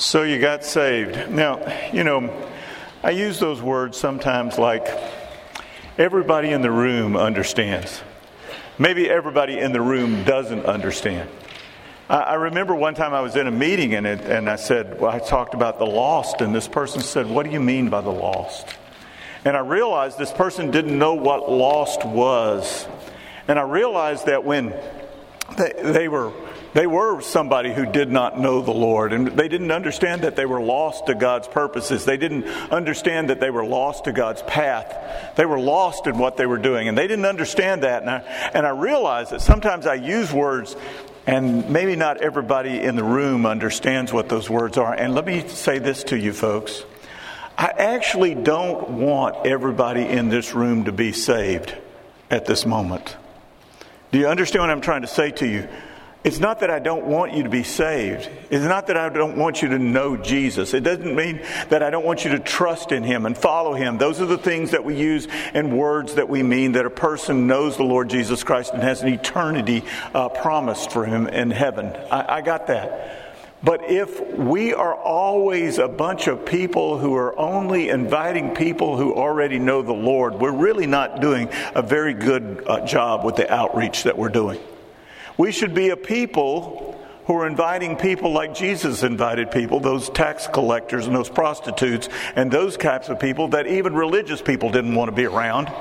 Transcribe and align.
So 0.00 0.22
you 0.22 0.38
got 0.38 0.64
saved. 0.64 1.30
Now, 1.30 1.60
you 1.92 2.04
know, 2.04 2.32
I 3.02 3.10
use 3.10 3.38
those 3.38 3.60
words 3.60 3.98
sometimes 3.98 4.58
like 4.58 4.88
everybody 5.98 6.52
in 6.52 6.62
the 6.62 6.70
room 6.70 7.18
understands. 7.18 8.00
Maybe 8.78 9.10
everybody 9.10 9.58
in 9.58 9.72
the 9.72 9.82
room 9.82 10.24
doesn't 10.24 10.64
understand. 10.64 11.28
I, 12.08 12.16
I 12.20 12.34
remember 12.36 12.74
one 12.74 12.94
time 12.94 13.12
I 13.12 13.20
was 13.20 13.36
in 13.36 13.46
a 13.46 13.50
meeting 13.50 13.92
and, 13.92 14.06
it, 14.06 14.22
and 14.22 14.48
I 14.48 14.56
said, 14.56 14.98
well, 14.98 15.10
I 15.10 15.18
talked 15.18 15.52
about 15.52 15.78
the 15.78 15.86
lost, 15.86 16.40
and 16.40 16.54
this 16.54 16.66
person 16.66 17.02
said, 17.02 17.26
What 17.26 17.44
do 17.44 17.52
you 17.52 17.60
mean 17.60 17.90
by 17.90 18.00
the 18.00 18.08
lost? 18.08 18.74
And 19.44 19.54
I 19.54 19.60
realized 19.60 20.16
this 20.16 20.32
person 20.32 20.70
didn't 20.70 20.98
know 20.98 21.12
what 21.12 21.52
lost 21.52 22.06
was. 22.06 22.88
And 23.46 23.58
I 23.58 23.64
realized 23.64 24.24
that 24.26 24.44
when 24.44 24.74
they, 25.58 25.72
they 25.82 26.08
were 26.08 26.32
they 26.72 26.86
were 26.86 27.20
somebody 27.20 27.72
who 27.72 27.84
did 27.84 28.10
not 28.10 28.38
know 28.38 28.62
the 28.62 28.70
Lord, 28.70 29.12
and 29.12 29.28
they 29.28 29.48
didn't 29.48 29.72
understand 29.72 30.22
that 30.22 30.36
they 30.36 30.46
were 30.46 30.60
lost 30.60 31.06
to 31.06 31.14
God's 31.14 31.48
purposes. 31.48 32.04
They 32.04 32.16
didn't 32.16 32.46
understand 32.70 33.30
that 33.30 33.40
they 33.40 33.50
were 33.50 33.64
lost 33.64 34.04
to 34.04 34.12
God's 34.12 34.42
path. 34.42 35.34
They 35.36 35.46
were 35.46 35.58
lost 35.58 36.06
in 36.06 36.18
what 36.18 36.36
they 36.36 36.46
were 36.46 36.58
doing, 36.58 36.88
and 36.88 36.96
they 36.96 37.08
didn't 37.08 37.26
understand 37.26 37.82
that. 37.82 38.02
And 38.02 38.10
I, 38.10 38.18
and 38.54 38.66
I 38.66 38.70
realized 38.70 39.32
that 39.32 39.40
sometimes 39.40 39.86
I 39.86 39.94
use 39.94 40.32
words, 40.32 40.76
and 41.26 41.68
maybe 41.70 41.96
not 41.96 42.18
everybody 42.22 42.80
in 42.80 42.94
the 42.94 43.04
room 43.04 43.46
understands 43.46 44.12
what 44.12 44.28
those 44.28 44.48
words 44.48 44.78
are. 44.78 44.94
And 44.94 45.14
let 45.14 45.26
me 45.26 45.48
say 45.48 45.78
this 45.78 46.04
to 46.04 46.18
you, 46.18 46.32
folks. 46.32 46.84
I 47.58 47.72
actually 47.76 48.34
don't 48.34 48.88
want 48.90 49.44
everybody 49.46 50.02
in 50.02 50.28
this 50.28 50.54
room 50.54 50.84
to 50.84 50.92
be 50.92 51.12
saved 51.12 51.74
at 52.30 52.46
this 52.46 52.64
moment. 52.64 53.16
Do 54.12 54.18
you 54.18 54.28
understand 54.28 54.62
what 54.62 54.70
I'm 54.70 54.80
trying 54.80 55.02
to 55.02 55.08
say 55.08 55.30
to 55.32 55.46
you? 55.46 55.68
It's 56.22 56.38
not 56.38 56.60
that 56.60 56.70
I 56.70 56.80
don't 56.80 57.06
want 57.06 57.32
you 57.32 57.44
to 57.44 57.48
be 57.48 57.62
saved. 57.62 58.28
It's 58.50 58.64
not 58.64 58.88
that 58.88 58.98
I 58.98 59.08
don't 59.08 59.38
want 59.38 59.62
you 59.62 59.68
to 59.70 59.78
know 59.78 60.18
Jesus. 60.18 60.74
It 60.74 60.82
doesn't 60.82 61.16
mean 61.16 61.40
that 61.70 61.82
I 61.82 61.88
don't 61.88 62.04
want 62.04 62.26
you 62.26 62.32
to 62.32 62.38
trust 62.38 62.92
in 62.92 63.02
Him 63.02 63.24
and 63.24 63.36
follow 63.36 63.72
Him. 63.72 63.96
Those 63.96 64.20
are 64.20 64.26
the 64.26 64.36
things 64.36 64.72
that 64.72 64.84
we 64.84 64.96
use 64.96 65.28
and 65.54 65.78
words 65.78 66.16
that 66.16 66.28
we 66.28 66.42
mean 66.42 66.72
that 66.72 66.84
a 66.84 66.90
person 66.90 67.46
knows 67.46 67.78
the 67.78 67.84
Lord 67.84 68.10
Jesus 68.10 68.44
Christ 68.44 68.74
and 68.74 68.82
has 68.82 69.00
an 69.00 69.08
eternity 69.08 69.82
uh, 70.14 70.28
promised 70.28 70.92
for 70.92 71.06
him 71.06 71.26
in 71.26 71.50
heaven. 71.50 71.86
I, 72.10 72.36
I 72.36 72.40
got 72.42 72.66
that. 72.66 73.34
But 73.62 73.90
if 73.90 74.20
we 74.36 74.74
are 74.74 74.94
always 74.94 75.78
a 75.78 75.88
bunch 75.88 76.26
of 76.26 76.44
people 76.44 76.98
who 76.98 77.14
are 77.14 77.38
only 77.38 77.88
inviting 77.88 78.54
people 78.54 78.96
who 78.96 79.14
already 79.14 79.58
know 79.58 79.80
the 79.80 79.92
Lord, 79.92 80.34
we're 80.34 80.50
really 80.50 80.86
not 80.86 81.20
doing 81.20 81.48
a 81.74 81.82
very 81.82 82.12
good 82.12 82.64
uh, 82.66 82.86
job 82.86 83.24
with 83.24 83.36
the 83.36 83.50
outreach 83.50 84.02
that 84.04 84.18
we're 84.18 84.30
doing. 84.30 84.60
We 85.40 85.52
should 85.52 85.72
be 85.72 85.88
a 85.88 85.96
people 85.96 87.02
who 87.24 87.34
are 87.36 87.46
inviting 87.46 87.96
people 87.96 88.30
like 88.30 88.54
Jesus 88.54 89.02
invited 89.02 89.50
people, 89.50 89.80
those 89.80 90.10
tax 90.10 90.46
collectors 90.46 91.06
and 91.06 91.16
those 91.16 91.30
prostitutes 91.30 92.10
and 92.36 92.50
those 92.50 92.76
types 92.76 93.08
of 93.08 93.18
people 93.18 93.48
that 93.48 93.66
even 93.66 93.94
religious 93.94 94.42
people 94.42 94.70
didn't 94.70 94.94
want 94.94 95.08
to 95.08 95.16
be 95.16 95.24
around. 95.24 95.72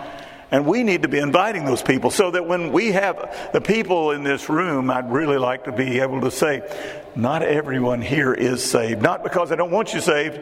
And 0.49 0.65
we 0.65 0.83
need 0.83 1.01
to 1.01 1.09
be 1.09 1.19
inviting 1.19 1.65
those 1.65 1.81
people 1.81 2.09
so 2.09 2.31
that 2.31 2.47
when 2.47 2.71
we 2.71 2.93
have 2.93 3.49
the 3.51 3.59
people 3.59 4.11
in 4.11 4.23
this 4.23 4.47
room, 4.47 4.89
I'd 4.89 5.11
really 5.11 5.37
like 5.37 5.65
to 5.65 5.73
be 5.73 5.99
able 5.99 6.21
to 6.21 6.31
say, 6.31 6.61
not 7.17 7.41
everyone 7.41 8.01
here 8.01 8.33
is 8.33 8.63
saved. 8.63 9.01
Not 9.01 9.23
because 9.23 9.51
I 9.51 9.57
don't 9.57 9.71
want 9.71 9.93
you 9.93 9.99
saved. 9.99 10.39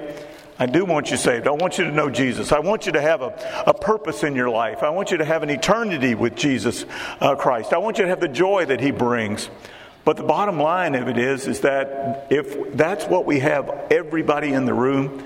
I 0.60 0.66
do 0.66 0.86
want 0.86 1.12
you 1.12 1.18
saved. 1.18 1.48
I 1.48 1.52
want 1.52 1.78
you 1.78 1.84
to 1.84 1.92
know 1.92 2.10
Jesus. 2.10 2.52
I 2.52 2.60
want 2.60 2.86
you 2.86 2.94
to 2.94 3.02
have 3.02 3.22
a, 3.22 3.64
a 3.68 3.74
purpose 3.74 4.24
in 4.24 4.36
your 4.36 4.50
life. 4.50 4.82
I 4.82 4.90
want 4.90 5.12
you 5.12 5.18
to 5.18 5.26
have 5.26 5.44
an 5.44 5.50
eternity 5.50 6.16
with 6.16 6.36
Jesus 6.36 6.86
uh, 7.22 7.36
Christ. 7.36 7.74
I 7.74 7.78
want 7.78 7.98
you 7.98 8.04
to 8.04 8.10
have 8.10 8.20
the 8.20 8.28
joy 8.28 8.66
that 8.66 8.80
He 8.80 8.92
brings. 8.92 9.50
But 10.04 10.18
the 10.18 10.24
bottom 10.24 10.60
line 10.60 10.96
of 10.96 11.10
it 11.10 11.18
is, 11.18 11.48
is 11.48 11.60
that 11.62 12.28
if 12.30 12.76
that's 12.76 13.06
what 13.06 13.26
we 13.26 13.40
have, 13.40 13.70
everybody 13.92 14.54
in 14.54 14.66
the 14.66 14.74
room, 14.74 15.24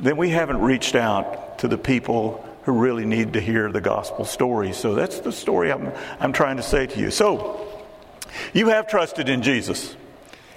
then 0.00 0.16
we 0.16 0.30
haven't 0.30 0.60
reached 0.60 0.94
out 0.94 1.58
to 1.58 1.68
the 1.68 1.78
people 1.78 2.44
who 2.64 2.72
really 2.72 3.04
need 3.04 3.34
to 3.34 3.40
hear 3.40 3.70
the 3.70 3.80
gospel 3.80 4.24
story. 4.24 4.72
So 4.72 4.94
that's 4.94 5.20
the 5.20 5.32
story 5.32 5.70
I'm, 5.70 5.92
I'm 6.18 6.32
trying 6.32 6.56
to 6.56 6.62
say 6.62 6.86
to 6.86 6.98
you. 6.98 7.10
So, 7.10 7.68
you 8.52 8.68
have 8.68 8.88
trusted 8.88 9.28
in 9.28 9.42
Jesus. 9.42 9.94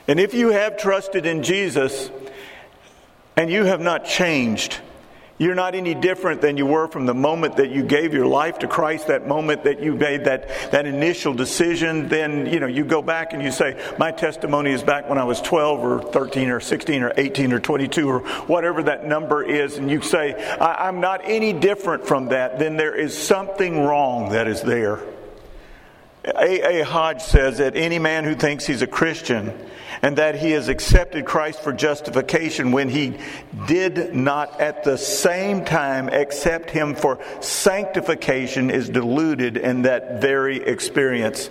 And 0.08 0.20
if 0.20 0.34
you 0.34 0.50
have 0.50 0.78
trusted 0.78 1.26
in 1.26 1.44
Jesus, 1.44 2.10
and 3.36 3.50
you 3.50 3.66
have 3.66 3.82
not 3.82 4.06
changed. 4.06 4.80
You're 5.38 5.56
not 5.56 5.76
any 5.76 5.94
different 5.94 6.40
than 6.40 6.56
you 6.56 6.66
were 6.66 6.88
from 6.88 7.06
the 7.06 7.14
moment 7.14 7.58
that 7.58 7.70
you 7.70 7.84
gave 7.84 8.14
your 8.14 8.26
life 8.26 8.60
to 8.60 8.70
Christ, 8.70 9.08
that 9.08 9.28
moment 9.28 9.66
that 9.66 9.82
you 9.82 9.94
made 9.94 10.24
that, 10.26 10.48
that 10.72 10.86
initial 10.86 11.34
decision. 11.34 12.08
Then, 12.08 12.46
you 12.46 12.62
know, 12.62 12.68
you 12.68 12.86
go 12.86 13.02
back 13.02 13.34
and 13.34 13.44
you 13.44 13.52
say, 13.52 13.78
My 14.00 14.14
testimony 14.14 14.72
is 14.72 14.82
back 14.82 15.10
when 15.10 15.18
I 15.18 15.26
was 15.26 15.42
12 15.42 15.80
or 15.84 16.02
13 16.02 16.50
or 16.50 16.62
16 16.62 17.04
or 17.04 17.12
18 17.18 17.52
or 17.52 17.60
22 17.60 18.08
or 18.08 18.20
whatever 18.48 18.84
that 18.84 19.06
number 19.06 19.44
is. 19.44 19.78
And 19.78 19.92
you 19.92 20.02
say, 20.02 20.36
I'm 20.62 21.02
not 21.02 21.20
any 21.26 21.52
different 21.52 22.08
from 22.08 22.30
that. 22.30 22.58
Then 22.58 22.78
there 22.78 22.96
is 22.96 23.18
something 23.18 23.84
wrong 23.84 24.30
that 24.30 24.48
is 24.48 24.62
there. 24.62 25.02
A. 26.24 26.80
A. 26.80 26.86
Hodge 26.86 27.22
says 27.22 27.58
that 27.58 27.76
any 27.76 28.00
man 28.00 28.24
who 28.24 28.36
thinks 28.36 28.66
he's 28.66 28.82
a 28.82 28.88
Christian 28.88 29.54
and 30.06 30.20
that 30.20 30.36
he 30.36 30.52
has 30.52 30.68
accepted 30.68 31.26
Christ 31.26 31.62
for 31.62 31.74
justification 31.74 32.72
when 32.72 32.90
he 32.90 33.18
did 33.66 34.14
not 34.14 34.62
at 34.62 34.84
the 34.84 35.00
same 35.00 35.66
time 35.66 36.10
accept 36.10 36.70
him 36.70 36.94
for 36.94 37.20
sanctification 37.42 38.70
is 38.70 38.88
deluded 38.88 39.58
in 39.58 39.82
that 39.82 40.22
very 40.22 40.58
experience. 40.58 41.50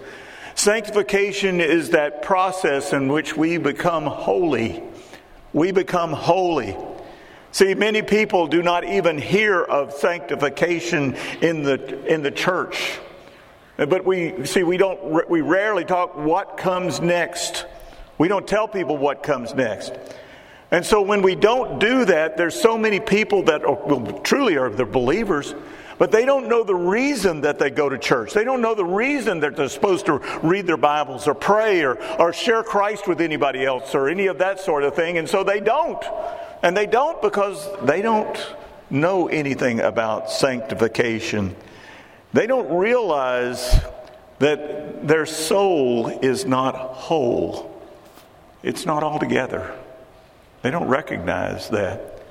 Sanctification 0.55 1.61
is 1.61 1.91
that 1.91 2.23
process 2.23 2.93
in 2.93 3.09
which 3.09 3.37
we 3.37 3.59
become 3.59 4.07
holy. 4.07 4.85
We 5.53 5.73
become 5.73 6.13
holy. 6.13 6.77
See, 7.51 7.75
many 7.75 8.03
people 8.03 8.47
do 8.47 8.63
not 8.63 8.85
even 8.85 9.19
hear 9.19 9.65
of 9.65 9.95
sanctification 9.95 11.17
in 11.41 11.65
the, 11.65 12.07
in 12.07 12.23
the 12.23 12.31
church. 12.31 13.01
But 13.77 14.05
we 14.05 14.47
see, 14.47 14.63
we 14.63 14.77
don't, 14.77 15.29
we 15.29 15.41
rarely 15.41 15.85
talk 15.85 16.15
what 16.17 16.57
comes 16.57 17.01
next. 17.01 17.67
We 18.19 18.29
don't 18.29 18.47
tell 18.47 18.69
people 18.69 18.97
what 18.97 19.23
comes 19.23 19.55
next. 19.55 19.93
And 20.71 20.85
so 20.85 21.03
when 21.03 21.23
we 21.23 21.35
don't 21.35 21.79
do 21.79 22.05
that, 22.07 22.37
there's 22.37 22.61
so 22.61 22.77
many 22.77 23.01
people 23.01 23.45
that 23.45 23.65
are, 23.65 24.21
truly 24.23 24.57
are 24.57 24.71
the 24.71 24.85
believers, 24.85 25.55
but 25.99 26.11
they 26.11 26.25
don't 26.25 26.49
know 26.49 26.65
the 26.65 26.75
reason 26.75 27.43
that 27.43 27.59
they 27.59 27.71
go 27.71 27.89
to 27.89 27.99
church. 27.99 28.33
They 28.33 28.45
don't 28.45 28.61
know 28.61 28.75
the 28.75 28.85
reason 28.85 29.41
that 29.41 29.57
they're 29.57 29.69
supposed 29.69 30.07
to 30.07 30.19
read 30.43 30.67
their 30.67 30.77
Bibles 30.77 31.29
or 31.29 31.35
pray 31.35 31.85
or, 31.85 32.03
or 32.19 32.33
share 32.33 32.65
Christ 32.65 33.07
with 33.07 33.21
anybody 33.21 33.65
else 33.65 33.95
or 33.95 34.09
any 34.09 34.27
of 34.27 34.39
that 34.39 34.59
sort 34.59 34.83
of 34.83 34.97
thing. 34.97 35.19
And 35.19 35.29
so 35.29 35.45
they 35.45 35.61
don't. 35.61 36.05
And 36.63 36.77
they 36.77 36.87
don't 36.87 37.23
because 37.23 37.69
they 37.83 38.03
don't 38.03 38.37
know 38.91 39.29
anything 39.29 39.81
about 39.81 40.31
sanctification. 40.31 41.55
They 42.33 42.49
don't 42.49 42.77
realize 42.77 43.81
that 44.41 45.07
their 45.07 45.27
soul 45.27 46.09
is 46.09 46.45
not 46.45 46.75
whole 46.75 47.74
it's 48.65 48.87
not 48.87 49.03
all 49.03 49.19
together. 49.19 49.73
They 50.63 50.71
don't 50.71 50.89
recognize 50.89 51.69
that. 51.69 52.23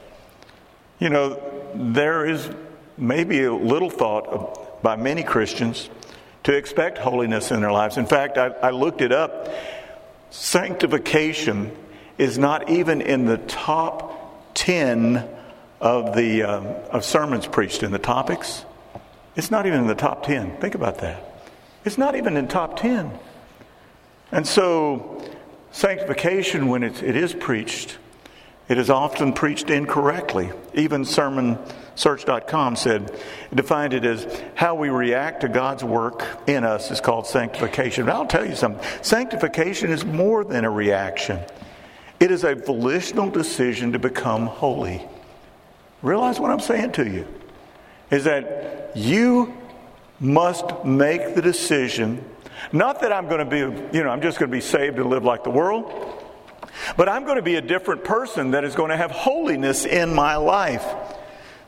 You 1.00 1.10
know, 1.10 1.40
there 1.76 2.26
is 2.26 2.50
maybe 2.98 3.44
a 3.44 3.54
little 3.54 3.92
thought 3.92 4.82
by 4.82 4.96
many 4.96 5.24
Christians 5.24 5.90
to 6.44 6.56
expect 6.56 6.98
holiness 6.98 7.52
in 7.52 7.62
their 7.62 7.72
lives. 7.72 7.98
In 7.98 8.08
fact, 8.08 8.38
I, 8.38 8.48
I 8.48 8.72
looked 8.72 9.02
it 9.02 9.12
up. 9.12 9.48
Sanctification 10.32 11.72
is 12.18 12.40
not 12.40 12.70
even 12.70 13.02
in 13.02 13.26
the 13.26 13.38
top 13.38 14.56
10 14.56 15.30
of 15.80 16.16
the 16.16 16.44
uh, 16.44 16.62
of 16.90 17.06
sermons 17.06 17.46
preached 17.46 17.84
in 17.84 17.92
the 17.92 18.00
topics. 18.00 18.66
It's 19.36 19.52
not 19.52 19.68
even 19.68 19.82
in 19.82 19.88
the 19.88 19.96
top 19.96 20.26
10. 20.26 20.58
Think 20.58 20.74
about 20.74 21.00
that. 21.00 21.44
It's 21.86 21.98
not 21.98 22.16
even 22.16 22.38
in 22.38 22.48
top 22.48 22.80
10. 22.80 23.12
And 24.32 24.48
so 24.48 25.22
Sanctification, 25.74 26.68
when 26.68 26.84
it, 26.84 27.02
it 27.02 27.16
is 27.16 27.34
preached, 27.34 27.98
it 28.70 28.78
is 28.78 28.92
often 28.92 29.34
preached 29.34 29.72
incorrectly. 29.72 30.52
Even 30.76 31.02
sermonsearch.com 31.02 32.76
said, 32.76 33.12
defined 33.54 33.94
it 33.94 34.06
as 34.06 34.42
how 34.54 34.76
we 34.76 34.90
react 34.90 35.42
to 35.42 35.50
God's 35.50 35.84
work 35.84 36.26
in 36.48 36.64
us 36.64 36.92
is 36.92 37.02
called 37.02 37.26
sanctification. 37.26 38.06
But 38.06 38.14
I'll 38.14 38.28
tell 38.28 38.46
you 38.46 38.56
something 38.56 38.86
sanctification 39.02 39.92
is 39.92 40.06
more 40.06 40.44
than 40.44 40.64
a 40.64 40.70
reaction, 40.70 41.40
it 42.20 42.30
is 42.30 42.44
a 42.44 42.54
volitional 42.54 43.32
decision 43.32 43.94
to 43.94 44.00
become 44.00 44.46
holy. 44.46 45.06
Realize 46.04 46.40
what 46.40 46.52
I'm 46.52 46.60
saying 46.60 46.92
to 46.94 47.10
you 47.10 47.28
is 48.12 48.26
that 48.26 48.92
you 48.96 49.58
must 50.20 50.86
make 50.86 51.34
the 51.34 51.42
decision 51.42 52.24
not 52.72 53.02
that 53.02 53.12
I'm 53.12 53.28
going 53.28 53.40
to 53.40 53.46
be, 53.46 53.98
you 53.98 54.04
know, 54.04 54.10
I'm 54.10 54.22
just 54.22 54.40
going 54.40 54.50
to 54.50 54.56
be 54.56 54.62
saved 54.62 54.98
and 54.98 55.10
live 55.10 55.24
like 55.24 55.44
the 55.44 55.50
world, 55.50 55.92
but 56.98 57.10
I'm 57.10 57.24
going 57.24 57.38
to 57.38 57.44
be 57.44 57.56
a 57.56 57.62
different 57.62 58.04
person 58.04 58.52
that 58.52 58.64
is 58.64 58.76
going 58.76 58.90
to 58.90 58.98
have 58.98 59.12
holiness 59.12 59.86
in 59.86 60.14
my 60.14 60.36
life. 60.36 60.86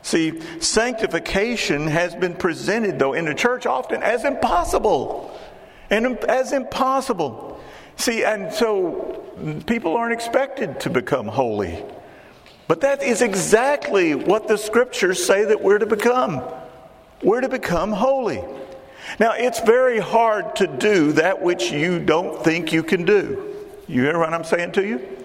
See, 0.02 0.40
sanctification 0.60 1.88
has 1.88 2.14
been 2.14 2.34
presented, 2.34 2.98
though, 2.98 3.12
in 3.12 3.24
the 3.24 3.34
church 3.34 3.66
often 3.66 4.02
as 4.02 4.24
impossible. 4.24 5.36
And 5.90 6.18
as 6.24 6.52
impossible. 6.52 7.60
See, 7.96 8.24
and 8.24 8.52
so 8.52 9.62
people 9.66 9.96
aren't 9.96 10.12
expected 10.12 10.80
to 10.80 10.90
become 10.90 11.26
holy. 11.26 11.84
But 12.68 12.80
that 12.82 13.02
is 13.02 13.22
exactly 13.22 14.14
what 14.14 14.48
the 14.48 14.58
scriptures 14.58 15.24
say 15.24 15.44
that 15.44 15.62
we're 15.62 15.78
to 15.78 15.86
become. 15.86 16.42
We're 17.22 17.40
to 17.40 17.48
become 17.48 17.92
holy. 17.92 18.42
Now, 19.18 19.32
it's 19.32 19.60
very 19.60 19.98
hard 19.98 20.56
to 20.56 20.66
do 20.66 21.12
that 21.12 21.40
which 21.40 21.70
you 21.70 21.98
don't 21.98 22.42
think 22.42 22.72
you 22.72 22.82
can 22.82 23.04
do. 23.04 23.54
You 23.88 24.02
hear 24.02 24.18
what 24.18 24.32
I'm 24.34 24.44
saying 24.44 24.72
to 24.72 24.86
you? 24.86 25.16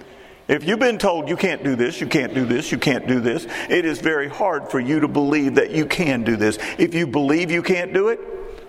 If 0.47 0.65
you've 0.65 0.79
been 0.79 0.97
told 0.97 1.29
you 1.29 1.37
can't 1.37 1.63
do 1.63 1.75
this, 1.75 2.01
you 2.01 2.07
can't 2.07 2.33
do 2.33 2.45
this, 2.45 2.71
you 2.71 2.77
can't 2.77 3.07
do 3.07 3.19
this, 3.19 3.47
it 3.69 3.85
is 3.85 3.99
very 3.99 4.27
hard 4.27 4.69
for 4.69 4.79
you 4.79 4.99
to 4.99 5.07
believe 5.07 5.55
that 5.55 5.71
you 5.71 5.85
can 5.85 6.23
do 6.23 6.35
this. 6.35 6.57
If 6.77 6.93
you 6.93 7.07
believe 7.07 7.51
you 7.51 7.63
can't 7.63 7.93
do 7.93 8.09
it, 8.09 8.19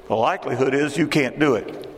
the 0.08 0.14
likelihood 0.14 0.74
is 0.74 0.96
you 0.96 1.08
can't 1.08 1.38
do 1.38 1.56
it. 1.56 1.88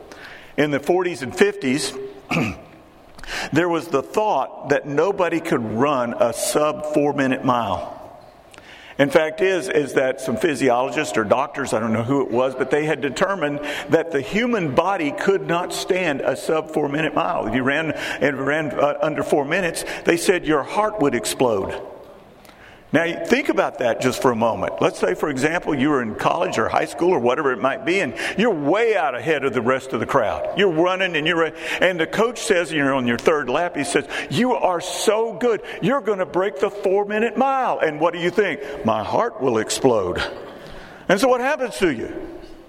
In 0.56 0.70
the 0.70 0.80
40s 0.80 1.22
and 1.22 1.32
50s, 1.32 1.98
there 3.52 3.68
was 3.68 3.88
the 3.88 4.02
thought 4.02 4.70
that 4.70 4.86
nobody 4.86 5.40
could 5.40 5.62
run 5.62 6.14
a 6.14 6.32
sub 6.32 6.94
four 6.94 7.12
minute 7.12 7.44
mile. 7.44 8.03
In 8.98 9.10
fact, 9.10 9.40
is 9.40 9.68
is 9.68 9.94
that 9.94 10.20
some 10.20 10.36
physiologists 10.36 11.16
or 11.18 11.24
doctors, 11.24 11.72
I 11.72 11.80
don't 11.80 11.92
know 11.92 12.04
who 12.04 12.22
it 12.22 12.30
was, 12.30 12.54
but 12.54 12.70
they 12.70 12.84
had 12.84 13.00
determined 13.00 13.60
that 13.88 14.12
the 14.12 14.20
human 14.20 14.74
body 14.74 15.10
could 15.10 15.46
not 15.46 15.72
stand 15.72 16.20
a 16.20 16.36
sub 16.36 16.70
four 16.70 16.88
minute 16.88 17.14
mile. 17.14 17.46
If 17.46 17.54
you 17.54 17.62
ran 17.62 17.90
and 17.92 18.38
ran 18.46 18.70
uh, 18.70 18.98
under 19.02 19.22
four 19.22 19.44
minutes, 19.44 19.84
they 20.04 20.16
said 20.16 20.46
your 20.46 20.62
heart 20.62 21.00
would 21.00 21.14
explode. 21.14 21.93
Now, 22.94 23.24
think 23.24 23.48
about 23.48 23.80
that 23.80 24.00
just 24.00 24.22
for 24.22 24.30
a 24.30 24.36
moment. 24.36 24.74
Let's 24.80 25.00
say, 25.00 25.14
for 25.14 25.28
example, 25.28 25.74
you 25.74 25.90
were 25.90 26.00
in 26.00 26.14
college 26.14 26.58
or 26.58 26.68
high 26.68 26.84
school 26.84 27.10
or 27.10 27.18
whatever 27.18 27.52
it 27.52 27.58
might 27.58 27.84
be, 27.84 27.98
and 27.98 28.14
you're 28.38 28.54
way 28.54 28.96
out 28.96 29.16
ahead 29.16 29.42
of 29.42 29.52
the 29.52 29.60
rest 29.60 29.92
of 29.92 29.98
the 29.98 30.06
crowd. 30.06 30.56
You're 30.56 30.70
running 30.70 31.16
and 31.16 31.26
you're, 31.26 31.52
and 31.80 31.98
the 31.98 32.06
coach 32.06 32.38
says, 32.38 32.70
you're 32.70 32.94
on 32.94 33.08
your 33.08 33.18
third 33.18 33.48
lap, 33.48 33.74
he 33.76 33.82
says, 33.82 34.06
You 34.30 34.52
are 34.52 34.80
so 34.80 35.32
good. 35.32 35.62
You're 35.82 36.02
going 36.02 36.20
to 36.20 36.24
break 36.24 36.60
the 36.60 36.70
four 36.70 37.04
minute 37.04 37.36
mile. 37.36 37.80
And 37.80 37.98
what 37.98 38.14
do 38.14 38.20
you 38.20 38.30
think? 38.30 38.60
My 38.84 39.02
heart 39.02 39.42
will 39.42 39.58
explode. 39.58 40.22
And 41.08 41.20
so, 41.20 41.26
what 41.26 41.40
happens 41.40 41.76
to 41.78 41.92
you? 41.92 42.14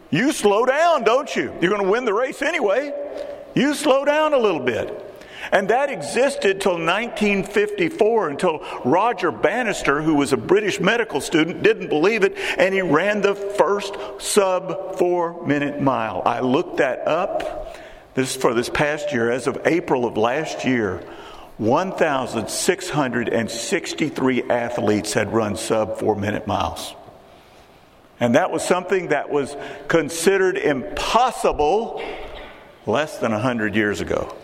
You 0.09 0.31
slow 0.31 0.65
down, 0.65 1.03
don't 1.03 1.35
you? 1.35 1.53
You're 1.61 1.69
going 1.69 1.83
to 1.83 1.91
win 1.91 2.03
the 2.03 2.15
race 2.15 2.41
anyway. 2.41 2.91
You 3.53 3.75
slow 3.75 4.05
down 4.05 4.33
a 4.33 4.39
little 4.39 4.59
bit. 4.59 5.03
And 5.51 5.69
that 5.69 5.89
existed 5.89 6.61
till 6.61 6.73
1954 6.73 8.29
until 8.29 8.63
Roger 8.83 9.31
Bannister, 9.31 10.01
who 10.01 10.15
was 10.15 10.33
a 10.33 10.37
British 10.37 10.79
medical 10.79 11.21
student, 11.21 11.63
didn't 11.63 11.89
believe 11.89 12.23
it 12.23 12.35
and 12.57 12.73
he 12.73 12.81
ran 12.81 13.21
the 13.21 13.35
first 13.35 13.95
sub 14.19 14.97
four 14.97 15.45
minute 15.45 15.79
mile. 15.81 16.23
I 16.25 16.39
looked 16.41 16.77
that 16.77 17.07
up 17.07 17.77
this 18.13 18.35
for 18.35 18.53
this 18.53 18.69
past 18.69 19.11
year. 19.11 19.31
As 19.31 19.47
of 19.47 19.59
April 19.65 20.05
of 20.05 20.17
last 20.17 20.65
year, 20.65 21.03
1,663 21.57 24.49
athletes 24.49 25.13
had 25.13 25.33
run 25.33 25.55
sub 25.55 25.97
four 25.99 26.15
minute 26.15 26.47
miles. 26.47 26.93
And 28.19 28.35
that 28.35 28.51
was 28.51 28.63
something 28.63 29.07
that 29.09 29.29
was 29.29 29.55
considered 29.87 30.57
impossible 30.57 32.01
less 32.85 33.19
than 33.19 33.31
100 33.31 33.75
years 33.75 34.01
ago. 34.01 34.35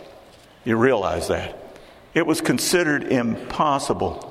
You 0.64 0.76
realize 0.76 1.28
that. 1.28 1.58
It 2.14 2.26
was 2.26 2.40
considered 2.40 3.04
impossible. 3.04 4.28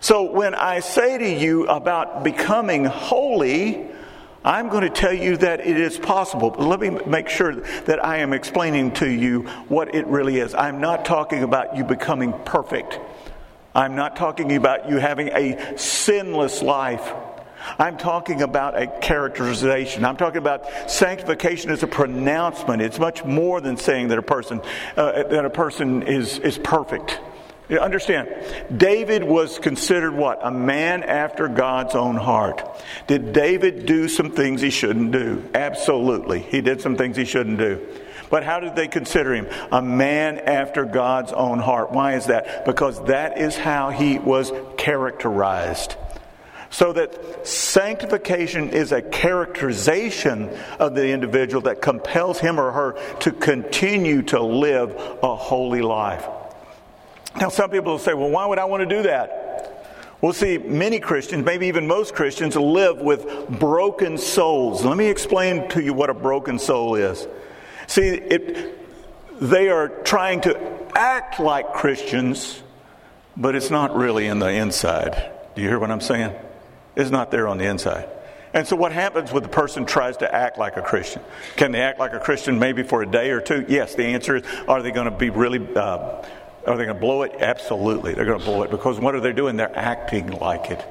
So 0.00 0.30
when 0.30 0.54
I 0.54 0.80
say 0.80 1.18
to 1.18 1.28
you 1.28 1.66
about 1.66 2.24
becoming 2.24 2.84
holy, 2.84 3.86
I'm 4.42 4.70
going 4.70 4.84
to 4.84 4.90
tell 4.90 5.12
you 5.12 5.36
that 5.38 5.60
it 5.60 5.76
is 5.76 5.98
possible. 5.98 6.50
But 6.50 6.62
let 6.62 6.80
me 6.80 6.90
make 7.06 7.28
sure 7.28 7.56
that 7.56 8.02
I 8.02 8.18
am 8.18 8.32
explaining 8.32 8.92
to 8.92 9.08
you 9.08 9.42
what 9.68 9.94
it 9.94 10.06
really 10.06 10.38
is. 10.38 10.54
I'm 10.54 10.80
not 10.80 11.04
talking 11.04 11.42
about 11.42 11.76
you 11.76 11.84
becoming 11.84 12.32
perfect. 12.44 12.98
I'm 13.74 13.94
not 13.94 14.16
talking 14.16 14.56
about 14.56 14.88
you 14.88 14.96
having 14.96 15.28
a 15.28 15.76
sinless 15.76 16.62
life. 16.62 17.12
I'm 17.78 17.96
talking 17.96 18.42
about 18.42 18.80
a 18.80 18.86
characterization. 18.86 20.04
I'm 20.04 20.16
talking 20.16 20.38
about 20.38 20.90
sanctification 20.90 21.70
as 21.70 21.82
a 21.82 21.86
pronouncement. 21.86 22.82
It's 22.82 22.98
much 22.98 23.24
more 23.24 23.60
than 23.60 23.76
saying 23.76 24.08
that 24.08 24.18
a 24.18 24.22
person 24.22 24.60
uh, 24.96 25.24
that 25.24 25.44
a 25.44 25.50
person 25.50 26.02
is 26.02 26.38
is 26.38 26.58
perfect. 26.58 27.20
You 27.68 27.78
understand, 27.78 28.28
David 28.76 29.22
was 29.22 29.60
considered 29.60 30.12
what? 30.12 30.40
A 30.42 30.50
man 30.50 31.04
after 31.04 31.46
God's 31.46 31.94
own 31.94 32.16
heart. 32.16 32.68
Did 33.06 33.32
David 33.32 33.86
do 33.86 34.08
some 34.08 34.32
things 34.32 34.60
he 34.60 34.70
shouldn't 34.70 35.12
do? 35.12 35.48
Absolutely. 35.54 36.40
He 36.40 36.62
did 36.62 36.80
some 36.80 36.96
things 36.96 37.16
he 37.16 37.24
shouldn't 37.24 37.58
do. 37.58 37.86
But 38.28 38.42
how 38.42 38.58
did 38.58 38.74
they 38.74 38.88
consider 38.88 39.34
him? 39.34 39.46
A 39.70 39.80
man 39.80 40.38
after 40.38 40.84
God's 40.84 41.32
own 41.32 41.60
heart. 41.60 41.92
Why 41.92 42.14
is 42.14 42.26
that? 42.26 42.64
Because 42.64 43.04
that 43.04 43.38
is 43.38 43.56
how 43.56 43.90
he 43.90 44.18
was 44.18 44.52
characterized. 44.76 45.96
So 46.70 46.92
that 46.92 47.46
sanctification 47.46 48.70
is 48.70 48.92
a 48.92 49.02
characterization 49.02 50.56
of 50.78 50.94
the 50.94 51.08
individual 51.08 51.62
that 51.62 51.82
compels 51.82 52.38
him 52.38 52.60
or 52.60 52.70
her 52.70 52.92
to 53.20 53.32
continue 53.32 54.22
to 54.22 54.40
live 54.40 54.94
a 55.22 55.34
holy 55.34 55.82
life. 55.82 56.26
Now, 57.36 57.48
some 57.48 57.70
people 57.70 57.92
will 57.92 57.98
say, 57.98 58.14
well, 58.14 58.30
why 58.30 58.46
would 58.46 58.58
I 58.58 58.64
want 58.66 58.88
to 58.88 58.96
do 58.96 59.02
that? 59.02 59.36
We'll 60.20 60.32
see, 60.32 60.58
many 60.58 61.00
Christians, 61.00 61.44
maybe 61.44 61.66
even 61.66 61.86
most 61.86 62.14
Christians, 62.14 62.54
live 62.54 62.98
with 62.98 63.48
broken 63.48 64.18
souls. 64.18 64.84
Let 64.84 64.96
me 64.96 65.06
explain 65.06 65.68
to 65.70 65.82
you 65.82 65.92
what 65.92 66.10
a 66.10 66.14
broken 66.14 66.58
soul 66.58 66.94
is. 66.94 67.26
See, 67.86 68.06
it, 68.06 68.78
they 69.40 69.70
are 69.70 69.88
trying 69.88 70.42
to 70.42 70.58
act 70.94 71.40
like 71.40 71.72
Christians, 71.72 72.62
but 73.36 73.56
it's 73.56 73.70
not 73.70 73.96
really 73.96 74.26
in 74.26 74.38
the 74.38 74.50
inside. 74.50 75.32
Do 75.56 75.62
you 75.62 75.68
hear 75.68 75.78
what 75.78 75.90
I'm 75.90 76.00
saying? 76.00 76.34
Is 77.00 77.10
not 77.10 77.30
there 77.30 77.48
on 77.48 77.58
the 77.58 77.64
inside. 77.64 78.08
And 78.52 78.66
so, 78.66 78.74
what 78.74 78.92
happens 78.92 79.32
when 79.32 79.42
the 79.42 79.48
person 79.48 79.86
tries 79.86 80.16
to 80.18 80.34
act 80.34 80.58
like 80.58 80.76
a 80.76 80.82
Christian? 80.82 81.22
Can 81.56 81.72
they 81.72 81.80
act 81.80 81.98
like 81.98 82.12
a 82.12 82.18
Christian 82.18 82.58
maybe 82.58 82.82
for 82.82 83.02
a 83.02 83.06
day 83.06 83.30
or 83.30 83.40
two? 83.40 83.64
Yes. 83.68 83.94
The 83.94 84.06
answer 84.06 84.36
is 84.36 84.44
are 84.66 84.82
they 84.82 84.90
going 84.90 85.10
to 85.10 85.16
be 85.16 85.30
really, 85.30 85.60
uh, 85.76 86.24
are 86.66 86.76
they 86.76 86.84
going 86.84 86.88
to 86.88 86.94
blow 86.94 87.22
it? 87.22 87.32
Absolutely. 87.38 88.14
They're 88.14 88.24
going 88.24 88.40
to 88.40 88.44
blow 88.44 88.62
it 88.62 88.70
because 88.70 88.98
what 88.98 89.14
are 89.14 89.20
they 89.20 89.32
doing? 89.32 89.56
They're 89.56 89.76
acting 89.76 90.32
like 90.32 90.70
it. 90.70 90.84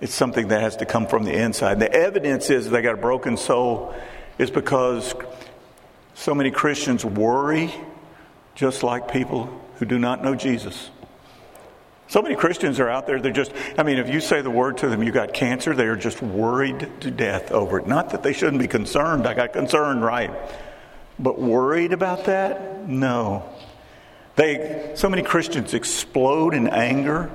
It's 0.00 0.14
something 0.14 0.48
that 0.48 0.62
has 0.62 0.76
to 0.76 0.86
come 0.86 1.06
from 1.06 1.24
the 1.24 1.32
inside. 1.32 1.78
The 1.78 1.92
evidence 1.92 2.50
is 2.50 2.70
they 2.70 2.82
got 2.82 2.94
a 2.94 2.98
broken 2.98 3.36
soul 3.36 3.94
is 4.38 4.50
because 4.50 5.14
so 6.14 6.34
many 6.34 6.50
Christians 6.50 7.04
worry 7.04 7.72
just 8.54 8.82
like 8.82 9.12
people 9.12 9.60
who 9.76 9.84
do 9.84 9.98
not 9.98 10.24
know 10.24 10.34
Jesus. 10.34 10.90
So 12.10 12.20
many 12.20 12.34
Christians 12.34 12.80
are 12.80 12.88
out 12.88 13.06
there, 13.06 13.20
they're 13.20 13.30
just, 13.30 13.52
I 13.78 13.84
mean, 13.84 13.98
if 13.98 14.08
you 14.08 14.18
say 14.18 14.42
the 14.42 14.50
word 14.50 14.78
to 14.78 14.88
them, 14.88 15.00
you 15.00 15.12
got 15.12 15.32
cancer, 15.32 15.76
they 15.76 15.86
are 15.86 15.94
just 15.94 16.20
worried 16.20 16.90
to 17.02 17.10
death 17.10 17.52
over 17.52 17.78
it. 17.78 17.86
Not 17.86 18.10
that 18.10 18.24
they 18.24 18.32
shouldn't 18.32 18.58
be 18.58 18.66
concerned, 18.66 19.28
I 19.28 19.34
got 19.34 19.52
concerned, 19.52 20.02
right? 20.02 20.32
But 21.20 21.38
worried 21.38 21.92
about 21.92 22.24
that? 22.24 22.88
No. 22.88 23.48
They, 24.34 24.90
so 24.96 25.08
many 25.08 25.22
Christians 25.22 25.72
explode 25.72 26.52
in 26.52 26.66
anger, 26.66 27.30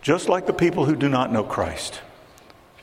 just 0.00 0.30
like 0.30 0.46
the 0.46 0.54
people 0.54 0.86
who 0.86 0.96
do 0.96 1.10
not 1.10 1.30
know 1.30 1.44
Christ. 1.44 2.00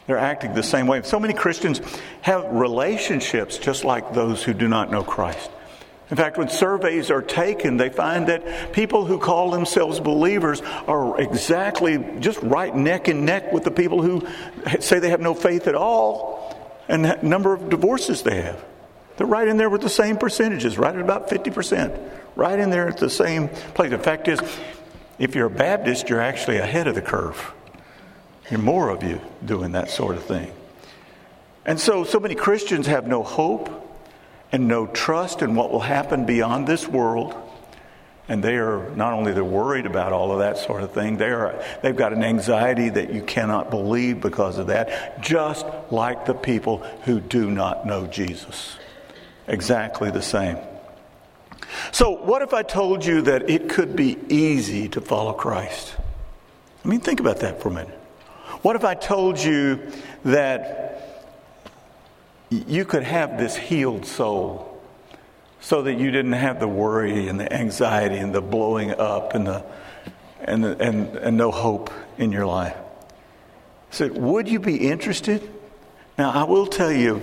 They're 0.06 0.20
acting 0.20 0.54
the 0.54 0.62
same 0.62 0.86
way. 0.86 1.02
So 1.02 1.20
many 1.20 1.34
Christians 1.34 1.82
have 2.22 2.46
relationships 2.52 3.58
just 3.58 3.84
like 3.84 4.14
those 4.14 4.44
who 4.44 4.54
do 4.54 4.68
not 4.68 4.92
know 4.92 5.04
Christ. 5.04 5.50
In 6.12 6.18
fact, 6.18 6.38
when 6.38 6.50
surveys 6.50 7.10
are 7.10 7.22
taken, 7.22 7.78
they 7.78 7.90
find 7.90 8.28
that 8.28 8.74
people 8.74 9.06
who 9.06 9.18
call 9.18 9.52
themselves 9.52 10.00
believers 10.00 10.62
are 10.62 11.20
exactly 11.20 11.98
just 12.20 12.42
right 12.42 12.76
neck 12.76 13.08
and 13.08 13.26
neck 13.26 13.52
with 13.54 13.64
the 13.64 13.72
people 13.72 14.02
who 14.02 14.28
say 14.80 15.00
they 15.00 15.10
have 15.10 15.22
no 15.22 15.34
faith 15.34 15.68
at 15.68 15.76
all 15.76 16.44
and 16.88 17.06
the 17.06 17.18
number 17.22 17.54
of 17.54 17.70
divorces 17.70 18.22
they 18.24 18.42
have. 18.42 18.64
They're 19.18 19.28
right 19.28 19.48
in 19.48 19.58
there 19.58 19.70
with 19.70 19.82
the 19.82 19.90
same 19.90 20.18
percentages, 20.18 20.78
right 20.78 20.94
at 20.94 21.02
about 21.02 21.30
50%, 21.30 22.12
right 22.36 22.60
in 22.60 22.70
there 22.70 22.88
at 22.88 22.98
the 22.98 23.10
same 23.10 23.48
place. 23.48 23.92
The 23.92 23.98
fact 23.98 24.28
is, 24.28 24.40
if 25.20 25.36
you're 25.36 25.48
a 25.48 25.52
Baptist, 25.52 26.10
you're 26.10 26.22
actually 26.22 26.58
ahead 26.58 26.88
of 26.88 26.96
the 26.96 27.02
curve. 27.02 27.54
You're 28.50 28.60
more 28.60 28.90
of 28.90 29.04
you 29.04 29.22
doing 29.46 29.74
that 29.74 29.90
sort 29.90 30.16
of 30.16 30.26
thing. 30.26 30.52
And 31.66 31.80
so, 31.80 32.04
so 32.04 32.20
many 32.20 32.36
Christians 32.36 32.88
have 32.88 33.08
no 33.08 33.24
hope 33.24 33.83
and 34.54 34.68
no 34.68 34.86
trust 34.86 35.42
in 35.42 35.56
what 35.56 35.72
will 35.72 35.80
happen 35.80 36.26
beyond 36.26 36.68
this 36.68 36.88
world. 36.88 37.36
And 38.30 38.42
they 38.42 38.56
are 38.56 38.90
not 38.92 39.12
only 39.12 39.34
they're 39.34 39.44
worried 39.44 39.86
about 39.86 40.14
all 40.14 40.32
of 40.32 40.40
that 40.40 40.58
sort 40.58 40.82
of 40.84 40.94
thing, 40.94 41.18
they 41.18 41.30
are 41.30 41.62
they've 41.82 41.96
got 41.96 42.14
an 42.14 42.24
anxiety 42.24 42.88
that 42.88 43.12
you 43.12 43.22
cannot 43.22 43.70
believe 43.70 44.22
because 44.22 44.60
of 44.60 44.68
that, 44.68 45.22
just 45.22 45.66
like 45.92 46.26
the 46.26 46.34
people 46.34 46.78
who 47.04 47.20
do 47.20 47.52
not 47.52 47.86
know 47.86 48.08
Jesus. 48.08 48.78
Exactly 49.48 50.10
the 50.10 50.22
same. 50.22 50.58
So, 51.92 52.12
what 52.12 52.42
if 52.42 52.54
I 52.54 52.64
told 52.64 53.04
you 53.04 53.24
that 53.24 53.50
it 53.50 53.68
could 53.68 53.96
be 53.96 54.18
easy 54.30 54.88
to 54.90 55.02
follow 55.02 55.34
Christ? 55.34 55.96
I 56.86 56.88
mean, 56.88 57.02
think 57.02 57.20
about 57.20 57.40
that 57.40 57.62
for 57.62 57.70
a 57.70 57.74
minute. 57.74 58.00
What 58.62 58.76
if 58.78 58.86
I 58.86 58.94
told 58.94 59.38
you 59.38 59.92
that 60.24 60.93
you 62.68 62.86
could 62.86 63.04
have 63.04 63.38
this 63.38 63.56
healed 63.56 64.06
soul 64.06 64.82
so 65.60 65.82
that 65.84 65.94
you 65.94 66.12
didn't 66.12 66.34
have 66.34 66.60
the 66.60 66.68
worry 66.68 67.28
and 67.28 67.40
the 67.40 67.52
anxiety 67.52 68.18
and 68.18 68.34
the 68.34 68.42
blowing 68.42 68.92
up 68.92 69.34
and 69.34 69.48
the 69.48 69.64
and, 70.44 70.64
the, 70.64 70.78
and, 70.80 71.16
and 71.16 71.38
no 71.38 71.52
hope 71.52 71.90
in 72.18 72.32
your 72.32 72.46
life. 72.46 72.76
I 72.76 73.96
said, 73.96 74.18
would 74.18 74.48
you 74.48 74.60
be 74.60 74.90
interested? 74.90 75.42
Now, 76.18 76.32
I 76.32 76.44
will 76.44 76.68
tell 76.68 76.92
you, 76.92 77.22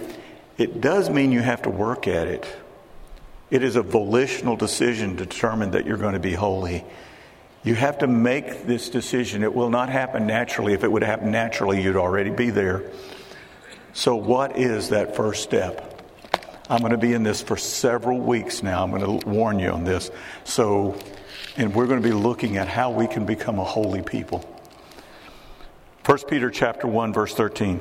it 0.58 0.80
does 0.80 1.10
mean 1.10 1.32
you 1.32 1.40
have 1.40 1.62
to 1.62 1.70
work 1.70 2.08
at 2.08 2.28
it. 2.28 2.46
It 3.50 3.62
is 3.62 3.76
a 3.76 3.82
volitional 3.82 4.56
decision 4.56 5.16
to 5.16 5.26
determine 5.26 5.72
that 5.72 5.86
you're 5.86 5.96
going 5.96 6.14
to 6.14 6.20
be 6.20 6.34
holy. 6.34 6.84
You 7.62 7.74
have 7.74 7.98
to 7.98 8.06
make 8.06 8.66
this 8.66 8.88
decision. 8.88 9.42
It 9.42 9.54
will 9.54 9.70
not 9.70 9.88
happen 9.88 10.26
naturally. 10.26 10.72
If 10.72 10.84
it 10.84 10.90
would 10.90 11.02
happen 11.02 11.30
naturally, 11.30 11.82
you'd 11.82 11.96
already 11.96 12.30
be 12.30 12.50
there. 12.50 12.84
So, 13.92 14.14
what 14.16 14.56
is 14.56 14.90
that 14.90 15.16
first 15.16 15.42
step? 15.42 15.86
I'm 16.68 16.78
going 16.78 16.92
to 16.92 16.98
be 16.98 17.14
in 17.14 17.24
this 17.24 17.42
for 17.42 17.56
several 17.56 18.18
weeks 18.18 18.62
now. 18.62 18.84
I'm 18.84 18.90
going 18.90 19.20
to 19.20 19.26
warn 19.26 19.58
you 19.58 19.70
on 19.70 19.82
this. 19.82 20.10
So, 20.44 20.96
and 21.56 21.74
we're 21.74 21.86
going 21.86 22.00
to 22.00 22.08
be 22.08 22.14
looking 22.14 22.56
at 22.58 22.68
how 22.68 22.92
we 22.92 23.08
can 23.08 23.26
become 23.26 23.58
a 23.58 23.64
holy 23.64 24.02
people. 24.02 24.38
1 26.06 26.18
Peter 26.28 26.50
chapter 26.50 26.86
1 26.86 27.12
verse 27.12 27.34
13. 27.34 27.80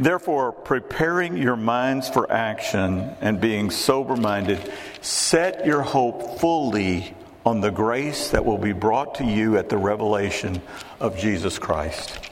Therefore, 0.00 0.52
preparing 0.52 1.36
your 1.36 1.56
minds 1.56 2.08
for 2.08 2.30
action 2.32 3.14
and 3.20 3.40
being 3.40 3.70
sober 3.70 4.16
minded, 4.16 4.72
set 5.02 5.66
your 5.66 5.82
hope 5.82 6.40
fully 6.40 7.14
on 7.44 7.60
the 7.60 7.70
grace 7.70 8.30
that 8.30 8.44
will 8.44 8.58
be 8.58 8.72
brought 8.72 9.16
to 9.16 9.24
you 9.24 9.56
at 9.58 9.68
the 9.68 9.76
revelation 9.76 10.60
of 11.00 11.18
Jesus 11.18 11.58
Christ. 11.58 12.27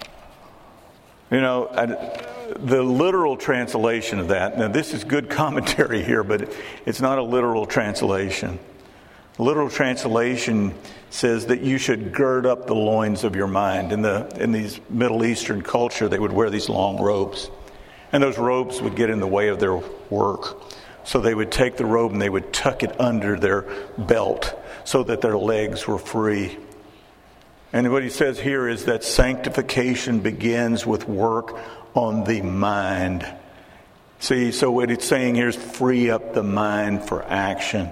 You 1.31 1.41
know, 1.41 1.67
the 2.61 2.83
literal 2.83 3.37
translation 3.37 4.21
of 4.21 4.29
that, 4.29 4.59
now 4.59 4.69
this 4.69 4.95
is 4.95 5.05
good 5.05 5.29
commentary 5.31 6.03
here, 6.03 6.23
but 6.23 6.53
it's 6.85 7.01
not 7.01 7.19
a 7.19 7.23
literal 7.23 7.67
translation. 7.67 8.59
Literal 9.39 9.69
translation 9.69 10.73
says 11.11 11.47
that 11.47 11.61
you 11.61 11.79
should 11.79 12.13
gird 12.13 12.47
up 12.47 12.67
the 12.67 12.75
loins 12.75 13.23
of 13.25 13.37
your 13.37 13.47
mind. 13.47 13.93
In 13.93 14.01
the 14.03 14.27
in 14.41 14.53
these 14.53 14.81
Middle 14.89 15.25
Eastern 15.25 15.63
culture, 15.63 16.09
they 16.09 16.19
would 16.19 16.33
wear 16.33 16.49
these 16.49 16.69
long 16.69 17.01
robes, 17.01 17.51
and 18.13 18.23
those 18.23 18.39
robes 18.39 18.81
would 18.81 18.97
get 18.97 19.11
in 19.11 19.21
the 19.21 19.27
way 19.27 19.49
of 19.49 19.61
their 19.61 19.77
work. 20.09 20.63
So 21.05 21.21
they 21.21 21.35
would 21.35 21.53
take 21.53 21.77
the 21.77 21.85
robe 21.85 22.13
and 22.13 22.21
they 22.21 22.31
would 22.31 22.53
tuck 22.53 22.83
it 22.83 23.01
under 23.01 23.39
their 23.39 23.63
belt 23.97 24.59
so 24.85 25.05
that 25.05 25.21
their 25.21 25.39
legs 25.39 25.87
were 25.87 25.99
free. 25.99 26.59
And 27.73 27.93
what 27.93 28.03
he 28.03 28.11
says 28.11 28.39
here 28.39 28.69
is 28.69 28.85
that 28.85 29.05
sanctification 29.05 30.21
begins 30.21 30.87
with 30.87 31.09
work 31.09 31.59
on 31.95 32.25
the 32.25 32.43
mind. 32.43 33.27
See, 34.19 34.53
so 34.53 34.71
what 34.71 34.91
it's 34.91 35.05
saying 35.05 35.35
here 35.35 35.49
is 35.49 35.57
free 35.57 36.11
up 36.11 36.33
the 36.33 36.43
mind 36.43 37.07
for 37.07 37.23
action. 37.25 37.91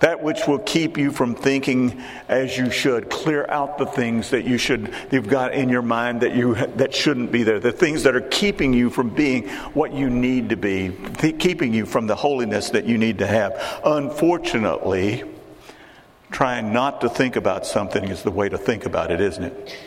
That 0.00 0.22
which 0.22 0.46
will 0.46 0.58
keep 0.58 0.98
you 0.98 1.10
from 1.10 1.34
thinking 1.34 2.02
as 2.28 2.58
you 2.58 2.70
should. 2.70 3.08
Clear 3.08 3.46
out 3.48 3.78
the 3.78 3.86
things 3.86 4.30
that 4.30 4.44
you 4.44 4.58
should, 4.58 4.92
you've 5.10 5.28
got 5.28 5.54
in 5.54 5.68
your 5.68 5.82
mind 5.82 6.20
that 6.20 6.34
you 6.34 6.54
that 6.54 6.94
shouldn't 6.94 7.32
be 7.32 7.42
there. 7.42 7.58
The 7.58 7.72
things 7.72 8.02
that 8.02 8.14
are 8.14 8.20
keeping 8.20 8.74
you 8.74 8.90
from 8.90 9.10
being 9.10 9.48
what 9.72 9.94
you 9.94 10.10
need 10.10 10.50
to 10.50 10.56
be, 10.56 10.92
keeping 11.38 11.72
you 11.72 11.86
from 11.86 12.06
the 12.06 12.16
holiness 12.16 12.70
that 12.70 12.84
you 12.84 12.98
need 12.98 13.18
to 13.18 13.26
have. 13.26 13.80
Unfortunately, 13.84 15.24
trying 16.34 16.72
not 16.72 17.00
to 17.00 17.08
think 17.08 17.36
about 17.36 17.64
something 17.64 18.08
is 18.08 18.24
the 18.24 18.30
way 18.30 18.48
to 18.48 18.58
think 18.58 18.84
about 18.86 19.12
it, 19.12 19.20
isn't 19.20 19.44
it? 19.44 19.78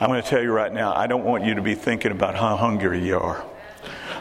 I'm 0.00 0.08
going 0.08 0.20
to 0.20 0.28
tell 0.28 0.42
you 0.42 0.50
right 0.50 0.72
now, 0.72 0.92
I 0.92 1.06
don't 1.06 1.24
want 1.24 1.44
you 1.44 1.54
to 1.54 1.62
be 1.62 1.76
thinking 1.76 2.10
about 2.10 2.34
how 2.34 2.56
hungry 2.56 2.98
you 3.04 3.16
are. 3.16 3.44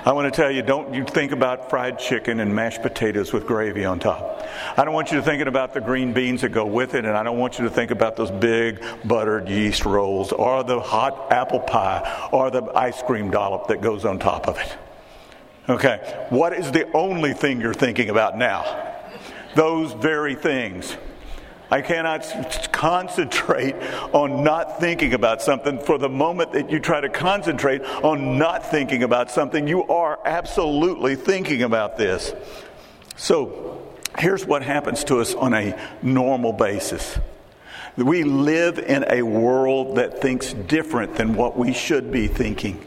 I 0.05 0.11
want 0.11 0.31
to 0.31 0.41
tell 0.41 0.51
you, 0.51 0.61
don't 0.61 0.93
you 0.93 1.03
think 1.03 1.31
about 1.31 1.71
fried 1.71 1.97
chicken 1.97 2.39
and 2.39 2.53
mashed 2.55 2.83
potatoes 2.83 3.33
with 3.33 3.47
gravy 3.47 3.85
on 3.85 3.99
top. 3.99 4.47
I 4.77 4.85
don't 4.85 4.93
want 4.93 5.11
you 5.11 5.17
to 5.17 5.23
thinking 5.23 5.47
about 5.47 5.73
the 5.73 5.81
green 5.81 6.13
beans 6.13 6.41
that 6.41 6.49
go 6.49 6.65
with 6.65 6.93
it, 6.93 7.05
and 7.05 7.17
I 7.17 7.23
don't 7.23 7.39
want 7.39 7.57
you 7.57 7.65
to 7.65 7.71
think 7.71 7.89
about 7.89 8.15
those 8.15 8.29
big 8.29 8.81
buttered 9.03 9.49
yeast 9.49 9.83
rolls 9.83 10.31
or 10.31 10.63
the 10.63 10.79
hot 10.79 11.31
apple 11.31 11.59
pie 11.59 12.29
or 12.31 12.51
the 12.51 12.63
ice 12.77 13.01
cream 13.01 13.31
dollop 13.31 13.67
that 13.69 13.81
goes 13.81 14.05
on 14.05 14.19
top 14.19 14.47
of 14.47 14.59
it. 14.59 14.77
Okay, 15.67 16.27
what 16.29 16.53
is 16.53 16.71
the 16.71 16.89
only 16.91 17.33
thing 17.33 17.59
you're 17.59 17.73
thinking 17.73 18.11
about 18.11 18.37
now? 18.37 18.93
Those 19.55 19.91
very 19.93 20.35
things. 20.35 20.95
I 21.69 21.81
cannot 21.81 22.69
concentrate 22.71 23.75
on 24.13 24.43
not 24.43 24.79
thinking 24.79 25.13
about 25.13 25.41
something. 25.41 25.79
For 25.79 25.97
the 25.97 26.09
moment 26.09 26.53
that 26.53 26.69
you 26.71 26.79
try 26.79 27.01
to 27.01 27.09
concentrate 27.09 27.81
on 27.81 28.37
not 28.37 28.65
thinking 28.65 29.03
about 29.03 29.31
something, 29.31 29.67
you 29.67 29.83
are 29.87 30.19
absolutely 30.25 31.15
thinking 31.15 31.63
about 31.63 31.97
this. 31.97 32.33
So, 33.17 33.83
here's 34.17 34.45
what 34.45 34.63
happens 34.63 35.03
to 35.05 35.19
us 35.19 35.33
on 35.33 35.53
a 35.53 35.77
normal 36.01 36.53
basis. 36.53 37.19
We 37.97 38.23
live 38.23 38.77
in 38.77 39.05
a 39.09 39.23
world 39.23 39.97
that 39.97 40.21
thinks 40.21 40.53
different 40.53 41.15
than 41.15 41.35
what 41.35 41.57
we 41.57 41.73
should 41.73 42.11
be 42.11 42.27
thinking. 42.27 42.85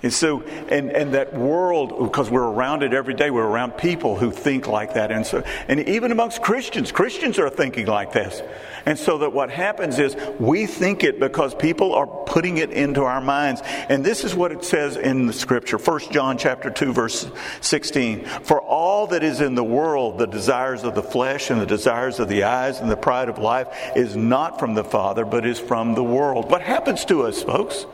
And 0.00 0.12
so, 0.12 0.42
and, 0.42 0.92
and 0.92 1.14
that 1.14 1.34
world, 1.34 1.98
because 1.98 2.30
we're 2.30 2.48
around 2.48 2.84
it 2.84 2.92
every 2.92 3.14
day, 3.14 3.30
we're 3.30 3.46
around 3.46 3.72
people 3.72 4.16
who 4.16 4.30
think 4.30 4.68
like 4.68 4.94
that. 4.94 5.10
And 5.10 5.26
so, 5.26 5.42
and 5.66 5.80
even 5.88 6.12
amongst 6.12 6.40
Christians, 6.40 6.92
Christians 6.92 7.38
are 7.40 7.50
thinking 7.50 7.86
like 7.86 8.12
this. 8.12 8.40
And 8.86 8.96
so 8.96 9.18
that 9.18 9.32
what 9.32 9.50
happens 9.50 9.98
is 9.98 10.16
we 10.38 10.66
think 10.66 11.02
it 11.02 11.18
because 11.18 11.52
people 11.52 11.94
are 11.94 12.06
putting 12.06 12.58
it 12.58 12.70
into 12.70 13.02
our 13.02 13.20
minds. 13.20 13.60
And 13.64 14.04
this 14.04 14.22
is 14.22 14.36
what 14.36 14.52
it 14.52 14.64
says 14.64 14.96
in 14.96 15.26
the 15.26 15.32
scripture. 15.32 15.78
1 15.78 16.12
John 16.12 16.38
chapter 16.38 16.70
2 16.70 16.92
verse 16.92 17.28
16. 17.60 18.24
For 18.24 18.62
all 18.62 19.08
that 19.08 19.24
is 19.24 19.40
in 19.40 19.56
the 19.56 19.64
world, 19.64 20.18
the 20.18 20.26
desires 20.26 20.84
of 20.84 20.94
the 20.94 21.02
flesh 21.02 21.50
and 21.50 21.60
the 21.60 21.66
desires 21.66 22.20
of 22.20 22.28
the 22.28 22.44
eyes 22.44 22.78
and 22.78 22.88
the 22.88 22.96
pride 22.96 23.28
of 23.28 23.38
life 23.38 23.66
is 23.96 24.14
not 24.14 24.60
from 24.60 24.74
the 24.74 24.84
Father, 24.84 25.24
but 25.24 25.44
is 25.44 25.58
from 25.58 25.94
the 25.94 26.04
world. 26.04 26.48
What 26.48 26.62
happens 26.62 27.04
to 27.06 27.24
us, 27.24 27.42
folks? 27.42 27.84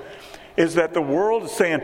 Is 0.56 0.74
that 0.74 0.94
the 0.94 1.02
world 1.02 1.44
is 1.44 1.52
saying, 1.52 1.80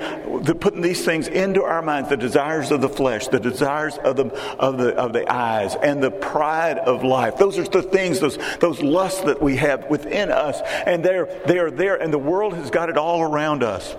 putting 0.60 0.80
these 0.80 1.04
things 1.04 1.26
into 1.26 1.62
our 1.62 1.82
minds, 1.82 2.08
the 2.08 2.16
desires 2.16 2.70
of 2.70 2.80
the 2.80 2.88
flesh, 2.88 3.26
the 3.28 3.40
desires 3.40 3.96
of 3.98 4.16
the, 4.16 4.26
of 4.58 4.78
the, 4.78 4.94
of 4.94 5.12
the 5.12 5.30
eyes, 5.32 5.74
and 5.74 6.02
the 6.02 6.10
pride 6.10 6.78
of 6.78 7.02
life. 7.02 7.36
Those 7.36 7.58
are 7.58 7.64
the 7.64 7.82
things, 7.82 8.20
those, 8.20 8.38
those 8.60 8.80
lusts 8.80 9.22
that 9.22 9.42
we 9.42 9.56
have 9.56 9.90
within 9.90 10.30
us, 10.30 10.60
and 10.86 11.04
they're, 11.04 11.26
they 11.46 11.58
are 11.58 11.70
there, 11.70 12.00
and 12.00 12.12
the 12.12 12.18
world 12.18 12.54
has 12.54 12.70
got 12.70 12.88
it 12.88 12.96
all 12.96 13.22
around 13.22 13.64
us. 13.64 13.96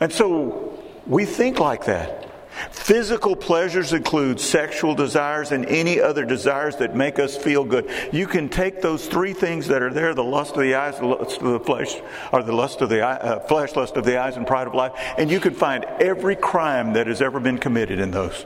And 0.00 0.12
so 0.12 0.82
we 1.06 1.24
think 1.24 1.60
like 1.60 1.84
that. 1.84 2.31
Physical 2.70 3.34
pleasures 3.34 3.92
include 3.92 4.40
sexual 4.40 4.94
desires 4.94 5.52
and 5.52 5.66
any 5.66 6.00
other 6.00 6.24
desires 6.24 6.76
that 6.76 6.94
make 6.94 7.18
us 7.18 7.36
feel 7.36 7.64
good. 7.64 7.90
You 8.12 8.26
can 8.26 8.48
take 8.48 8.82
those 8.82 9.06
three 9.06 9.32
things 9.32 9.68
that 9.68 9.82
are 9.82 9.92
there 9.92 10.14
the 10.14 10.24
lust 10.24 10.54
of 10.54 10.62
the 10.62 10.74
eyes, 10.74 10.98
the 10.98 11.06
lust 11.06 11.40
of 11.40 11.52
the 11.52 11.60
flesh, 11.60 11.94
or 12.32 12.42
the 12.42 12.52
lust 12.52 12.80
of 12.80 12.88
the 12.88 13.02
eye, 13.02 13.16
uh, 13.16 13.40
flesh, 13.40 13.74
lust 13.74 13.96
of 13.96 14.04
the 14.04 14.18
eyes, 14.18 14.36
and 14.36 14.46
pride 14.46 14.66
of 14.66 14.74
life, 14.74 14.92
and 15.18 15.30
you 15.30 15.40
can 15.40 15.54
find 15.54 15.84
every 16.00 16.36
crime 16.36 16.92
that 16.92 17.06
has 17.06 17.22
ever 17.22 17.40
been 17.40 17.58
committed 17.58 17.98
in 17.98 18.10
those 18.10 18.44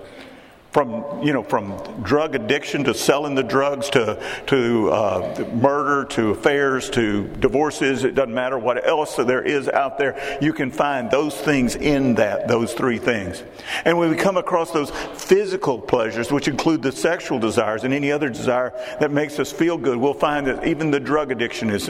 from 0.76 1.23
you 1.23 1.33
know 1.33 1.42
from 1.42 1.75
drug 2.02 2.35
addiction 2.35 2.85
to 2.85 2.92
selling 2.92 3.35
the 3.35 3.42
drugs 3.42 3.88
to 3.88 4.23
to 4.45 4.90
uh, 4.90 5.49
murder 5.54 6.04
to 6.04 6.33
affairs 6.33 6.90
to 6.90 7.26
divorces 7.40 8.04
it 8.04 8.14
doesn't 8.14 8.35
matter 8.35 8.59
what 8.59 8.87
else 8.87 9.16
there 9.16 9.40
is 9.40 9.71
out 9.71 9.97
there 9.97 10.38
you 10.42 10.52
can 10.52 10.71
find 10.71 11.11
those 11.11 11.35
things 11.35 11.76
in 11.76 12.14
that 12.16 12.47
those 12.47 12.75
three 12.75 12.99
things. 12.99 13.42
And 13.87 13.97
when 13.97 14.11
we 14.11 14.16
come 14.16 14.37
across 14.37 14.71
those 14.71 14.90
physical 15.14 15.80
pleasures 15.80 16.30
which 16.30 16.47
include 16.47 16.83
the 16.83 16.92
sexual 16.92 17.38
desires 17.38 17.85
and 17.85 17.95
any 17.95 18.12
other 18.12 18.28
desire 18.28 18.75
that 19.00 19.11
makes 19.11 19.38
us 19.38 19.50
feel 19.50 19.78
good 19.78 19.97
we'll 19.97 20.12
find 20.12 20.47
that 20.47 20.66
even 20.66 20.90
the 20.90 21.00
drug 21.00 21.33
addiction 21.33 21.71
is 21.71 21.88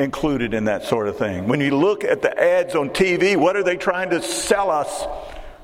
included 0.00 0.52
in 0.52 0.64
that 0.64 0.82
sort 0.82 1.06
of 1.06 1.16
thing. 1.16 1.46
When 1.46 1.60
you 1.60 1.76
look 1.76 2.02
at 2.02 2.22
the 2.22 2.36
ads 2.42 2.74
on 2.74 2.90
TV 2.90 3.36
what 3.36 3.54
are 3.54 3.62
they 3.62 3.76
trying 3.76 4.10
to 4.10 4.20
sell 4.20 4.68
us? 4.68 5.06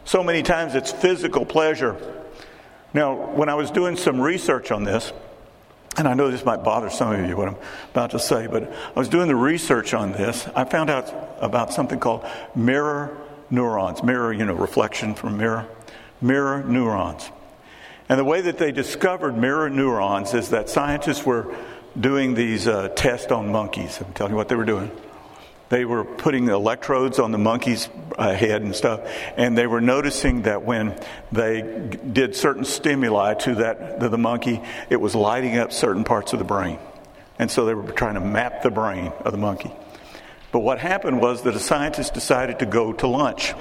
So 0.04 0.22
many 0.22 0.44
times 0.44 0.76
it's 0.76 0.92
physical 0.92 1.44
pleasure 1.44 2.21
now, 2.94 3.14
when 3.14 3.48
I 3.48 3.54
was 3.54 3.70
doing 3.70 3.96
some 3.96 4.20
research 4.20 4.70
on 4.70 4.84
this, 4.84 5.12
and 5.96 6.08
I 6.08 6.14
know 6.14 6.30
this 6.30 6.44
might 6.44 6.64
bother 6.64 6.90
some 6.90 7.12
of 7.12 7.28
you 7.28 7.36
what 7.36 7.48
I'm 7.48 7.56
about 7.90 8.10
to 8.12 8.18
say, 8.18 8.46
but 8.46 8.64
I 8.64 8.98
was 8.98 9.08
doing 9.08 9.28
the 9.28 9.36
research 9.36 9.92
on 9.94 10.12
this. 10.12 10.46
I 10.54 10.64
found 10.64 10.90
out 10.90 11.12
about 11.40 11.72
something 11.72 12.00
called 12.00 12.26
mirror 12.54 13.16
neurons. 13.50 14.02
Mirror, 14.02 14.32
you 14.32 14.44
know, 14.44 14.54
reflection 14.54 15.14
from 15.14 15.36
mirror. 15.36 15.66
Mirror 16.20 16.64
neurons. 16.64 17.30
And 18.08 18.18
the 18.18 18.24
way 18.24 18.40
that 18.42 18.58
they 18.58 18.72
discovered 18.72 19.36
mirror 19.36 19.70
neurons 19.70 20.34
is 20.34 20.50
that 20.50 20.68
scientists 20.68 21.24
were 21.24 21.54
doing 21.98 22.34
these 22.34 22.66
uh, 22.66 22.88
tests 22.88 23.30
on 23.30 23.52
monkeys. 23.52 24.00
I'm 24.00 24.12
telling 24.14 24.32
you 24.32 24.36
what 24.36 24.48
they 24.48 24.54
were 24.54 24.64
doing. 24.64 24.90
They 25.72 25.86
were 25.86 26.04
putting 26.04 26.48
electrodes 26.48 27.18
on 27.18 27.32
the 27.32 27.38
monkey's 27.38 27.88
uh, 28.18 28.34
head 28.34 28.60
and 28.60 28.76
stuff, 28.76 29.10
and 29.38 29.56
they 29.56 29.66
were 29.66 29.80
noticing 29.80 30.42
that 30.42 30.64
when 30.64 31.00
they 31.32 31.88
did 32.12 32.36
certain 32.36 32.66
stimuli 32.66 33.32
to 33.32 33.54
that 33.54 33.98
to 34.00 34.10
the 34.10 34.18
monkey, 34.18 34.60
it 34.90 34.96
was 34.96 35.14
lighting 35.14 35.56
up 35.56 35.72
certain 35.72 36.04
parts 36.04 36.34
of 36.34 36.40
the 36.40 36.44
brain. 36.44 36.78
And 37.38 37.50
so 37.50 37.64
they 37.64 37.72
were 37.72 37.90
trying 37.90 38.16
to 38.16 38.20
map 38.20 38.62
the 38.62 38.70
brain 38.70 39.14
of 39.20 39.32
the 39.32 39.38
monkey. 39.38 39.72
But 40.52 40.58
what 40.58 40.78
happened 40.78 41.22
was 41.22 41.40
that 41.44 41.54
the 41.54 41.58
scientists 41.58 42.10
decided 42.10 42.58
to 42.58 42.66
go 42.66 42.92
to 42.92 43.06
lunch. 43.06 43.54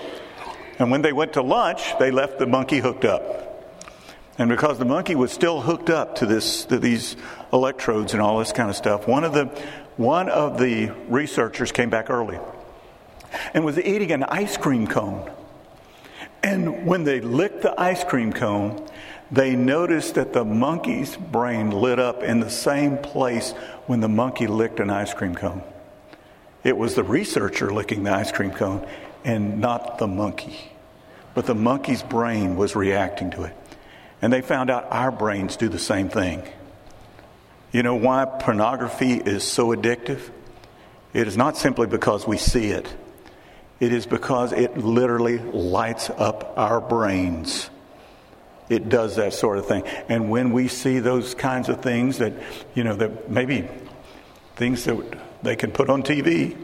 And 0.79 0.91
when 0.91 1.03
they 1.03 1.13
went 1.13 1.31
to 1.33 1.41
lunch, 1.41 1.97
they 1.97 2.11
left 2.11 2.39
the 2.39 2.45
monkey 2.45 2.79
hooked 2.79 3.05
up. 3.05 3.41
And 4.37 4.49
because 4.49 4.79
the 4.79 4.85
monkey 4.85 5.15
was 5.15 5.31
still 5.31 5.61
hooked 5.61 5.89
up 5.89 6.15
to 6.15 6.25
this 6.25 6.65
to 6.65 6.79
these 6.79 7.15
electrodes 7.53 8.13
and 8.13 8.21
all 8.21 8.39
this 8.39 8.51
kind 8.51 8.69
of 8.69 8.75
stuff, 8.75 9.07
one 9.07 9.23
of 9.23 9.33
the 9.33 9.49
one 9.97 10.29
of 10.29 10.59
the 10.59 10.91
researchers 11.07 11.71
came 11.71 11.89
back 11.89 12.09
early 12.09 12.39
and 13.53 13.63
was 13.65 13.79
eating 13.79 14.11
an 14.11 14.23
ice 14.23 14.57
cream 14.57 14.87
cone. 14.87 15.29
And 16.43 16.85
when 16.85 17.03
they 17.03 17.21
licked 17.21 17.61
the 17.61 17.79
ice 17.79 18.03
cream 18.03 18.33
cone, 18.33 18.87
they 19.31 19.55
noticed 19.55 20.15
that 20.15 20.33
the 20.33 20.43
monkey's 20.43 21.15
brain 21.15 21.69
lit 21.71 21.99
up 21.99 22.23
in 22.23 22.39
the 22.39 22.49
same 22.49 22.97
place 22.97 23.51
when 23.85 24.01
the 24.01 24.09
monkey 24.09 24.47
licked 24.47 24.79
an 24.79 24.89
ice 24.89 25.13
cream 25.13 25.35
cone. 25.35 25.63
It 26.63 26.77
was 26.77 26.95
the 26.95 27.03
researcher 27.03 27.71
licking 27.71 28.03
the 28.03 28.13
ice 28.13 28.31
cream 28.31 28.51
cone 28.51 28.85
and 29.23 29.59
not 29.59 29.97
the 29.99 30.07
monkey. 30.07 30.71
But 31.33 31.45
the 31.45 31.55
monkey's 31.55 32.03
brain 32.03 32.57
was 32.57 32.75
reacting 32.75 33.31
to 33.31 33.43
it. 33.43 33.55
And 34.21 34.31
they 34.33 34.41
found 34.41 34.69
out 34.69 34.87
our 34.91 35.11
brains 35.11 35.55
do 35.55 35.69
the 35.69 35.79
same 35.79 36.09
thing. 36.09 36.43
You 37.71 37.83
know 37.83 37.95
why 37.95 38.25
pornography 38.25 39.13
is 39.13 39.43
so 39.43 39.67
addictive? 39.73 40.29
It 41.13 41.27
is 41.27 41.37
not 41.37 41.57
simply 41.57 41.87
because 41.87 42.27
we 42.27 42.37
see 42.37 42.71
it, 42.71 42.93
it 43.79 43.93
is 43.93 44.05
because 44.05 44.51
it 44.51 44.77
literally 44.77 45.39
lights 45.39 46.09
up 46.09 46.53
our 46.57 46.81
brains. 46.81 47.69
It 48.69 48.87
does 48.87 49.17
that 49.17 49.33
sort 49.33 49.57
of 49.57 49.65
thing. 49.65 49.83
And 50.07 50.29
when 50.29 50.53
we 50.53 50.69
see 50.69 50.99
those 50.99 51.35
kinds 51.35 51.67
of 51.67 51.81
things 51.81 52.19
that, 52.19 52.31
you 52.73 52.85
know, 52.85 52.95
that 52.95 53.29
maybe 53.29 53.67
things 54.55 54.85
that 54.85 55.19
they 55.43 55.57
can 55.57 55.71
put 55.71 55.89
on 55.89 56.03
TV, 56.03 56.55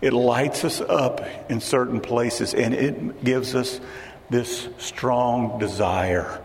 it 0.00 0.12
lights 0.12 0.64
us 0.64 0.80
up 0.80 1.26
in 1.50 1.60
certain 1.60 2.00
places 2.00 2.54
and 2.54 2.72
it 2.72 3.24
gives 3.24 3.56
us 3.56 3.80
this 4.30 4.68
strong 4.78 5.58
desire 5.58 6.40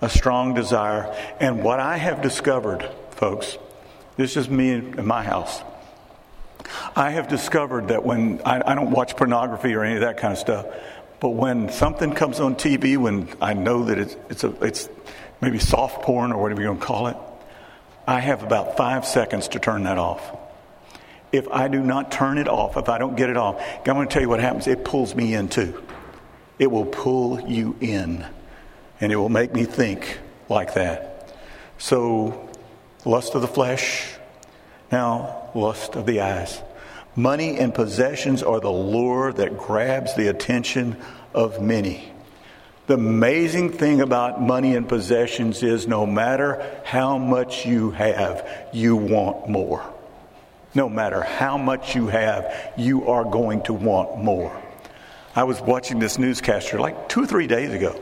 a 0.00 0.08
strong 0.08 0.54
desire. 0.54 1.14
And 1.40 1.62
what 1.62 1.80
I 1.80 1.96
have 1.96 2.22
discovered, 2.22 2.88
folks, 3.20 3.58
this 4.16 4.38
is 4.38 4.48
me 4.48 4.72
in 4.72 5.06
my 5.06 5.22
house. 5.22 5.60
I 6.96 7.10
have 7.10 7.28
discovered 7.28 7.88
that 7.88 8.02
when 8.02 8.40
I, 8.46 8.62
I, 8.72 8.74
don't 8.74 8.92
watch 8.92 9.14
pornography 9.14 9.74
or 9.74 9.84
any 9.84 9.96
of 9.96 10.00
that 10.00 10.16
kind 10.16 10.32
of 10.32 10.38
stuff, 10.38 10.66
but 11.20 11.30
when 11.30 11.70
something 11.70 12.14
comes 12.14 12.40
on 12.40 12.54
TV, 12.54 12.96
when 12.96 13.28
I 13.38 13.52
know 13.52 13.84
that 13.84 13.98
it's, 13.98 14.16
it's, 14.30 14.44
a, 14.44 14.50
it's 14.64 14.88
maybe 15.42 15.58
soft 15.58 16.00
porn 16.02 16.32
or 16.32 16.40
whatever 16.40 16.62
you're 16.62 16.70
going 16.70 16.80
to 16.80 16.86
call 16.86 17.08
it, 17.08 17.16
I 18.06 18.20
have 18.20 18.42
about 18.42 18.78
five 18.78 19.04
seconds 19.04 19.48
to 19.48 19.58
turn 19.58 19.82
that 19.82 19.98
off. 19.98 20.38
If 21.30 21.46
I 21.48 21.68
do 21.68 21.80
not 21.80 22.10
turn 22.10 22.38
it 22.38 22.48
off, 22.48 22.78
if 22.78 22.88
I 22.88 22.96
don't 22.96 23.16
get 23.16 23.28
it 23.28 23.36
off, 23.36 23.62
I'm 23.80 23.84
going 23.84 24.08
to 24.08 24.12
tell 24.12 24.22
you 24.22 24.30
what 24.30 24.40
happens. 24.40 24.66
It 24.66 24.82
pulls 24.82 25.14
me 25.14 25.34
in 25.34 25.48
too. 25.48 25.84
It 26.58 26.70
will 26.70 26.86
pull 26.86 27.38
you 27.38 27.76
in 27.82 28.26
and 28.98 29.12
it 29.12 29.16
will 29.16 29.28
make 29.28 29.52
me 29.52 29.64
think 29.64 30.20
like 30.48 30.72
that. 30.72 31.36
So, 31.76 32.49
lust 33.04 33.34
of 33.34 33.42
the 33.42 33.48
flesh, 33.48 34.14
now 34.92 35.50
lust 35.54 35.96
of 35.96 36.06
the 36.06 36.20
eyes. 36.20 36.62
Money 37.16 37.58
and 37.58 37.74
possessions 37.74 38.42
are 38.42 38.60
the 38.60 38.70
lure 38.70 39.32
that 39.32 39.58
grabs 39.58 40.14
the 40.14 40.28
attention 40.28 40.96
of 41.34 41.60
many. 41.60 42.12
The 42.86 42.94
amazing 42.94 43.72
thing 43.72 44.00
about 44.00 44.40
money 44.40 44.74
and 44.74 44.88
possessions 44.88 45.62
is 45.62 45.86
no 45.86 46.06
matter 46.06 46.80
how 46.84 47.18
much 47.18 47.66
you 47.66 47.90
have, 47.92 48.48
you 48.72 48.96
want 48.96 49.48
more. 49.48 49.84
No 50.74 50.88
matter 50.88 51.22
how 51.22 51.58
much 51.58 51.94
you 51.94 52.06
have, 52.08 52.72
you 52.76 53.08
are 53.08 53.24
going 53.24 53.62
to 53.62 53.72
want 53.72 54.18
more. 54.18 54.56
I 55.34 55.44
was 55.44 55.60
watching 55.60 55.98
this 55.98 56.18
newscaster 56.18 56.80
like 56.80 57.08
two 57.08 57.22
or 57.22 57.26
three 57.26 57.46
days 57.46 57.72
ago 57.72 58.00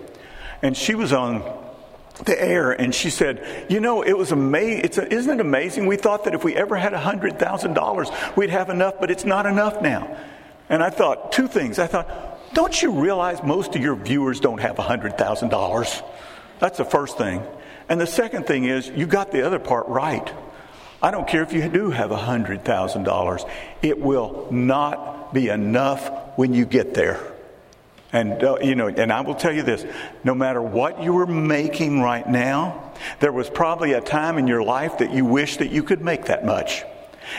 and 0.63 0.77
she 0.77 0.95
was 0.95 1.13
on 1.13 1.43
the 2.25 2.41
air 2.43 2.73
and 2.73 2.95
she 2.95 3.11
said, 3.11 3.67
You 3.69 3.81
know, 3.81 4.03
it 4.03 4.17
was 4.17 4.33
amazing. 4.33 5.07
Isn't 5.07 5.39
it 5.39 5.41
amazing? 5.41 5.87
We 5.87 5.97
thought 5.97 6.25
that 6.25 6.35
if 6.35 6.45
we 6.45 6.55
ever 6.57 6.77
had 6.77 6.93
$100,000, 6.93 8.37
we'd 8.37 8.51
have 8.51 8.71
enough, 8.71 8.95
but 9.01 9.11
it's 9.11 9.25
not 9.25 9.47
enough 9.47 9.81
now. 9.81 10.17
And 10.69 10.83
I 10.83 10.91
thought, 10.91 11.33
two 11.33 11.49
things. 11.49 11.79
I 11.79 11.87
thought, 11.87 12.55
Don't 12.55 12.81
you 12.83 12.93
realize 13.01 13.43
most 13.43 13.77
of 13.77 13.83
your 13.83 13.97
viewers 13.97 14.41
don't 14.41 14.61
have 14.61 14.77
$100,000? 14.77 16.03
That's 16.59 16.79
the 16.79 16.85
first 16.85 17.19
thing. 17.19 17.43
And 17.89 18.01
the 18.01 18.07
second 18.07 18.47
thing 18.47 18.65
is, 18.65 18.89
you 18.89 19.07
got 19.07 19.33
the 19.33 19.47
other 19.47 19.59
part 19.59 19.89
right. 19.89 20.31
I 21.01 21.11
don't 21.11 21.29
care 21.29 21.43
if 21.43 21.53
you 21.53 21.69
do 21.69 21.91
have 21.91 22.11
$100,000, 22.11 23.51
it 23.83 24.01
will 24.01 24.49
not 24.51 25.33
be 25.33 25.49
enough 25.49 26.11
when 26.37 26.53
you 26.53 26.67
get 26.67 26.95
there. 26.95 27.21
And, 28.13 28.43
uh, 28.43 28.57
you 28.63 28.75
know, 28.75 28.89
and 28.89 29.13
I 29.13 29.21
will 29.21 29.35
tell 29.35 29.53
you 29.53 29.63
this 29.63 29.85
no 30.25 30.35
matter 30.35 30.63
what 30.63 31.03
you 31.03 31.19
are 31.19 31.27
making 31.27 32.01
right 32.01 32.27
now, 32.27 32.93
there 33.21 33.33
was 33.33 33.51
probably 33.51 33.93
a 33.93 34.01
time 34.01 34.39
in 34.39 34.47
your 34.47 34.63
life 34.63 34.99
that 34.99 35.13
you 35.13 35.25
wished 35.25 35.59
that 35.59 35.71
you 35.71 35.83
could 35.83 36.01
make 36.01 36.27
that 36.27 36.45
much. 36.45 36.85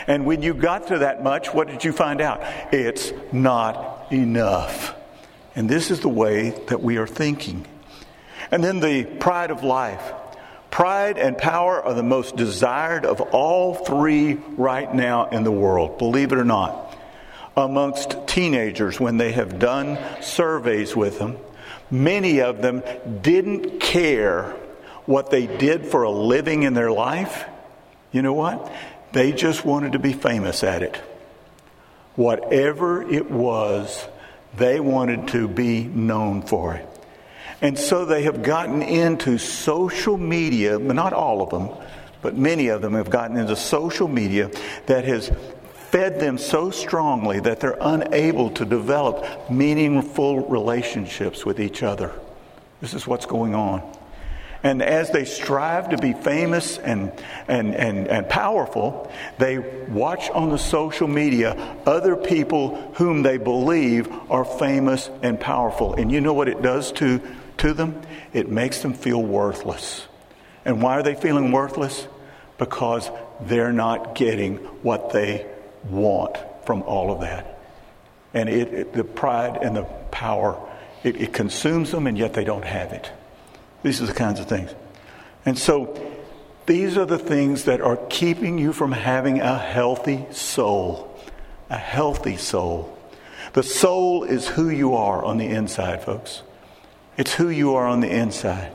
And 0.06 0.24
when 0.24 0.42
you 0.42 0.54
got 0.54 0.86
to 0.88 0.98
that 0.98 1.24
much, 1.24 1.52
what 1.52 1.66
did 1.66 1.82
you 1.82 1.92
find 1.92 2.20
out? 2.20 2.42
It's 2.72 3.12
not 3.32 4.12
enough. 4.12 4.94
And 5.56 5.68
this 5.68 5.90
is 5.90 6.00
the 6.00 6.08
way 6.08 6.50
that 6.68 6.80
we 6.80 6.96
are 6.96 7.08
thinking. 7.08 7.66
And 8.52 8.62
then 8.62 8.78
the 8.78 9.04
pride 9.04 9.50
of 9.50 9.64
life. 9.64 10.12
Pride 10.70 11.18
and 11.18 11.36
power 11.36 11.82
are 11.82 11.94
the 11.94 12.04
most 12.04 12.36
desired 12.36 13.04
of 13.04 13.20
all 13.20 13.74
three 13.74 14.34
right 14.56 14.94
now 14.94 15.28
in 15.30 15.42
the 15.42 15.50
world, 15.50 15.98
believe 15.98 16.30
it 16.30 16.38
or 16.38 16.44
not 16.44 16.89
amongst 17.60 18.26
teenagers 18.26 18.98
when 18.98 19.16
they 19.16 19.32
have 19.32 19.58
done 19.58 19.98
surveys 20.20 20.96
with 20.96 21.18
them. 21.18 21.36
Many 21.90 22.40
of 22.40 22.62
them 22.62 22.82
didn't 23.22 23.80
care 23.80 24.56
what 25.06 25.30
they 25.30 25.46
did 25.46 25.86
for 25.86 26.04
a 26.04 26.10
living 26.10 26.62
in 26.62 26.74
their 26.74 26.90
life. 26.90 27.44
You 28.12 28.22
know 28.22 28.32
what? 28.32 28.72
They 29.12 29.32
just 29.32 29.64
wanted 29.64 29.92
to 29.92 29.98
be 29.98 30.12
famous 30.12 30.62
at 30.62 30.82
it. 30.82 30.96
Whatever 32.14 33.02
it 33.02 33.30
was, 33.30 34.06
they 34.56 34.80
wanted 34.80 35.28
to 35.28 35.48
be 35.48 35.84
known 35.84 36.42
for 36.42 36.74
it. 36.74 36.86
And 37.62 37.78
so 37.78 38.04
they 38.04 38.22
have 38.22 38.42
gotten 38.42 38.82
into 38.82 39.38
social 39.38 40.16
media, 40.16 40.78
not 40.78 41.12
all 41.12 41.42
of 41.42 41.50
them, 41.50 41.70
but 42.22 42.36
many 42.36 42.68
of 42.68 42.82
them 42.82 42.94
have 42.94 43.10
gotten 43.10 43.36
into 43.36 43.56
social 43.56 44.08
media 44.08 44.50
that 44.86 45.04
has 45.04 45.30
fed 45.90 46.20
them 46.20 46.38
so 46.38 46.70
strongly 46.70 47.40
that 47.40 47.60
they're 47.60 47.78
unable 47.80 48.50
to 48.50 48.64
develop 48.64 49.50
meaningful 49.50 50.48
relationships 50.48 51.44
with 51.44 51.60
each 51.60 51.82
other. 51.82 52.12
This 52.80 52.94
is 52.94 53.06
what's 53.06 53.26
going 53.26 53.54
on. 53.54 53.82
And 54.62 54.82
as 54.82 55.10
they 55.10 55.24
strive 55.24 55.88
to 55.90 55.98
be 55.98 56.12
famous 56.12 56.76
and, 56.76 57.12
and, 57.48 57.74
and, 57.74 58.08
and 58.08 58.28
powerful, 58.28 59.10
they 59.38 59.58
watch 59.58 60.28
on 60.30 60.50
the 60.50 60.58
social 60.58 61.08
media 61.08 61.54
other 61.86 62.14
people 62.14 62.92
whom 62.96 63.22
they 63.22 63.38
believe 63.38 64.08
are 64.30 64.44
famous 64.44 65.08
and 65.22 65.40
powerful. 65.40 65.94
And 65.94 66.12
you 66.12 66.20
know 66.20 66.34
what 66.34 66.48
it 66.48 66.60
does 66.60 66.92
to, 66.92 67.22
to 67.58 67.72
them? 67.72 68.00
It 68.34 68.50
makes 68.50 68.82
them 68.82 68.92
feel 68.92 69.22
worthless. 69.22 70.06
And 70.64 70.82
why 70.82 70.98
are 70.98 71.02
they 71.02 71.14
feeling 71.14 71.52
worthless? 71.52 72.06
Because 72.58 73.10
they're 73.40 73.72
not 73.72 74.14
getting 74.14 74.58
what 74.82 75.10
they 75.10 75.46
want 75.84 76.36
from 76.66 76.82
all 76.82 77.12
of 77.12 77.20
that. 77.20 77.58
And 78.34 78.48
it, 78.48 78.72
it, 78.72 78.92
the 78.92 79.04
pride 79.04 79.58
and 79.60 79.76
the 79.76 79.84
power, 80.10 80.60
it, 81.02 81.16
it 81.16 81.32
consumes 81.32 81.90
them, 81.90 82.06
and 82.06 82.16
yet 82.16 82.34
they 82.34 82.44
don't 82.44 82.64
have 82.64 82.92
it. 82.92 83.10
These 83.82 84.02
are 84.02 84.06
the 84.06 84.14
kinds 84.14 84.40
of 84.40 84.46
things. 84.46 84.74
And 85.44 85.58
so 85.58 85.98
these 86.66 86.96
are 86.96 87.06
the 87.06 87.18
things 87.18 87.64
that 87.64 87.80
are 87.80 87.96
keeping 88.08 88.58
you 88.58 88.72
from 88.72 88.92
having 88.92 89.40
a 89.40 89.58
healthy 89.58 90.26
soul. 90.30 91.18
A 91.70 91.76
healthy 91.76 92.36
soul. 92.36 92.96
The 93.54 93.62
soul 93.62 94.24
is 94.24 94.46
who 94.48 94.68
you 94.68 94.94
are 94.94 95.24
on 95.24 95.38
the 95.38 95.46
inside, 95.46 96.04
folks. 96.04 96.42
It's 97.16 97.34
who 97.34 97.48
you 97.48 97.74
are 97.74 97.86
on 97.86 98.00
the 98.00 98.10
inside. 98.10 98.72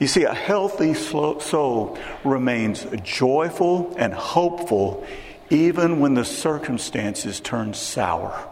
You 0.00 0.06
see, 0.06 0.24
a 0.24 0.34
healthy 0.34 0.94
soul 0.94 1.98
remains 2.24 2.86
joyful 3.02 3.94
and 3.98 4.14
hopeful 4.14 5.06
even 5.50 6.00
when 6.00 6.14
the 6.14 6.24
circumstances 6.24 7.40
turn 7.40 7.74
sour. 7.74 8.48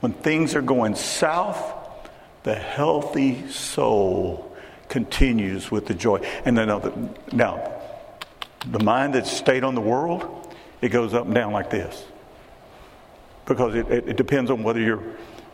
When 0.00 0.12
things 0.12 0.54
are 0.54 0.62
going 0.62 0.96
south, 0.96 1.58
the 2.42 2.54
healthy 2.54 3.48
soul 3.48 4.56
continues 4.88 5.70
with 5.70 5.86
the 5.86 5.94
joy. 5.94 6.18
And 6.44 6.56
then 6.58 6.70
uh, 6.70 7.08
now, 7.32 7.72
the 8.70 8.80
mind 8.80 9.14
that's 9.14 9.30
stayed 9.30 9.64
on 9.64 9.74
the 9.74 9.80
world, 9.80 10.54
it 10.80 10.90
goes 10.90 11.14
up 11.14 11.26
and 11.26 11.34
down 11.34 11.52
like 11.52 11.70
this. 11.70 12.04
Because 13.46 13.74
it, 13.74 13.88
it, 13.88 14.08
it 14.10 14.16
depends 14.16 14.50
on 14.50 14.62
whether 14.62 14.80
you're, 14.80 15.02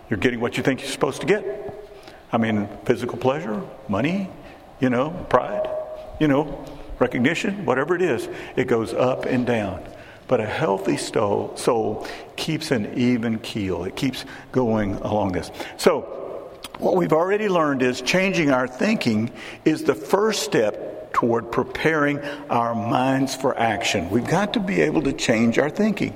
you're 0.08 0.18
getting 0.18 0.40
what 0.40 0.56
you 0.56 0.62
think 0.62 0.80
you're 0.80 0.90
supposed 0.90 1.20
to 1.20 1.26
get. 1.26 1.44
I 2.32 2.38
mean, 2.38 2.68
physical 2.86 3.18
pleasure, 3.18 3.62
money, 3.88 4.30
you 4.80 4.88
know, 4.88 5.10
pride, 5.28 5.68
you 6.18 6.28
know, 6.28 6.64
recognition, 6.98 7.66
whatever 7.66 7.94
it 7.94 8.02
is, 8.02 8.28
it 8.56 8.66
goes 8.66 8.94
up 8.94 9.26
and 9.26 9.46
down. 9.46 9.84
But 10.32 10.40
a 10.40 10.46
healthy 10.46 10.96
soul 10.96 12.06
keeps 12.36 12.70
an 12.70 12.94
even 12.98 13.38
keel. 13.40 13.84
It 13.84 13.96
keeps 13.96 14.24
going 14.50 14.94
along 14.94 15.32
this. 15.32 15.50
So, 15.76 16.00
What 16.78 16.96
we've 16.96 17.12
already 17.12 17.50
learned 17.50 17.82
is 17.82 18.00
changing 18.00 18.50
our 18.50 18.66
thinking 18.66 19.30
is 19.66 19.84
the 19.84 19.94
first 19.94 20.42
step 20.42 21.12
toward 21.12 21.52
preparing 21.52 22.18
our 22.48 22.74
minds 22.74 23.36
for 23.36 23.58
action. 23.58 24.08
We've 24.08 24.26
got 24.26 24.54
to 24.54 24.60
be 24.60 24.80
able 24.80 25.02
to 25.02 25.12
change 25.12 25.58
our 25.58 25.68
thinking. 25.68 26.14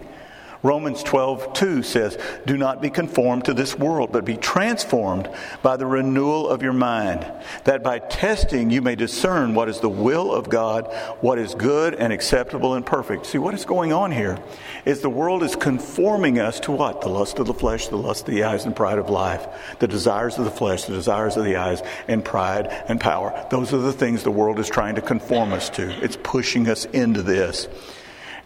Romans 0.62 1.02
12, 1.02 1.52
2 1.52 1.82
says, 1.82 2.18
Do 2.46 2.56
not 2.56 2.80
be 2.80 2.90
conformed 2.90 3.44
to 3.44 3.54
this 3.54 3.78
world, 3.78 4.10
but 4.12 4.24
be 4.24 4.36
transformed 4.36 5.28
by 5.62 5.76
the 5.76 5.86
renewal 5.86 6.48
of 6.48 6.62
your 6.62 6.72
mind, 6.72 7.30
that 7.64 7.82
by 7.82 7.98
testing 7.98 8.70
you 8.70 8.82
may 8.82 8.94
discern 8.94 9.54
what 9.54 9.68
is 9.68 9.80
the 9.80 9.88
will 9.88 10.32
of 10.32 10.48
God, 10.48 10.86
what 11.20 11.38
is 11.38 11.54
good 11.54 11.94
and 11.94 12.12
acceptable 12.12 12.74
and 12.74 12.84
perfect. 12.84 13.26
See, 13.26 13.38
what 13.38 13.54
is 13.54 13.64
going 13.64 13.92
on 13.92 14.12
here 14.12 14.38
is 14.84 15.00
the 15.00 15.10
world 15.10 15.42
is 15.42 15.56
conforming 15.56 16.38
us 16.38 16.60
to 16.60 16.72
what? 16.72 17.00
The 17.00 17.08
lust 17.08 17.38
of 17.38 17.46
the 17.46 17.54
flesh, 17.54 17.88
the 17.88 17.96
lust 17.96 18.28
of 18.28 18.34
the 18.34 18.44
eyes, 18.44 18.64
and 18.64 18.74
pride 18.74 18.98
of 18.98 19.10
life. 19.10 19.46
The 19.78 19.88
desires 19.88 20.38
of 20.38 20.44
the 20.44 20.50
flesh, 20.50 20.84
the 20.84 20.94
desires 20.94 21.36
of 21.36 21.44
the 21.44 21.56
eyes, 21.56 21.82
and 22.08 22.24
pride 22.24 22.68
and 22.88 23.00
power. 23.00 23.46
Those 23.50 23.72
are 23.72 23.78
the 23.78 23.92
things 23.92 24.22
the 24.22 24.30
world 24.30 24.58
is 24.58 24.68
trying 24.68 24.94
to 24.96 25.02
conform 25.02 25.52
us 25.52 25.70
to. 25.70 25.90
It's 26.02 26.16
pushing 26.22 26.68
us 26.68 26.84
into 26.86 27.22
this. 27.22 27.68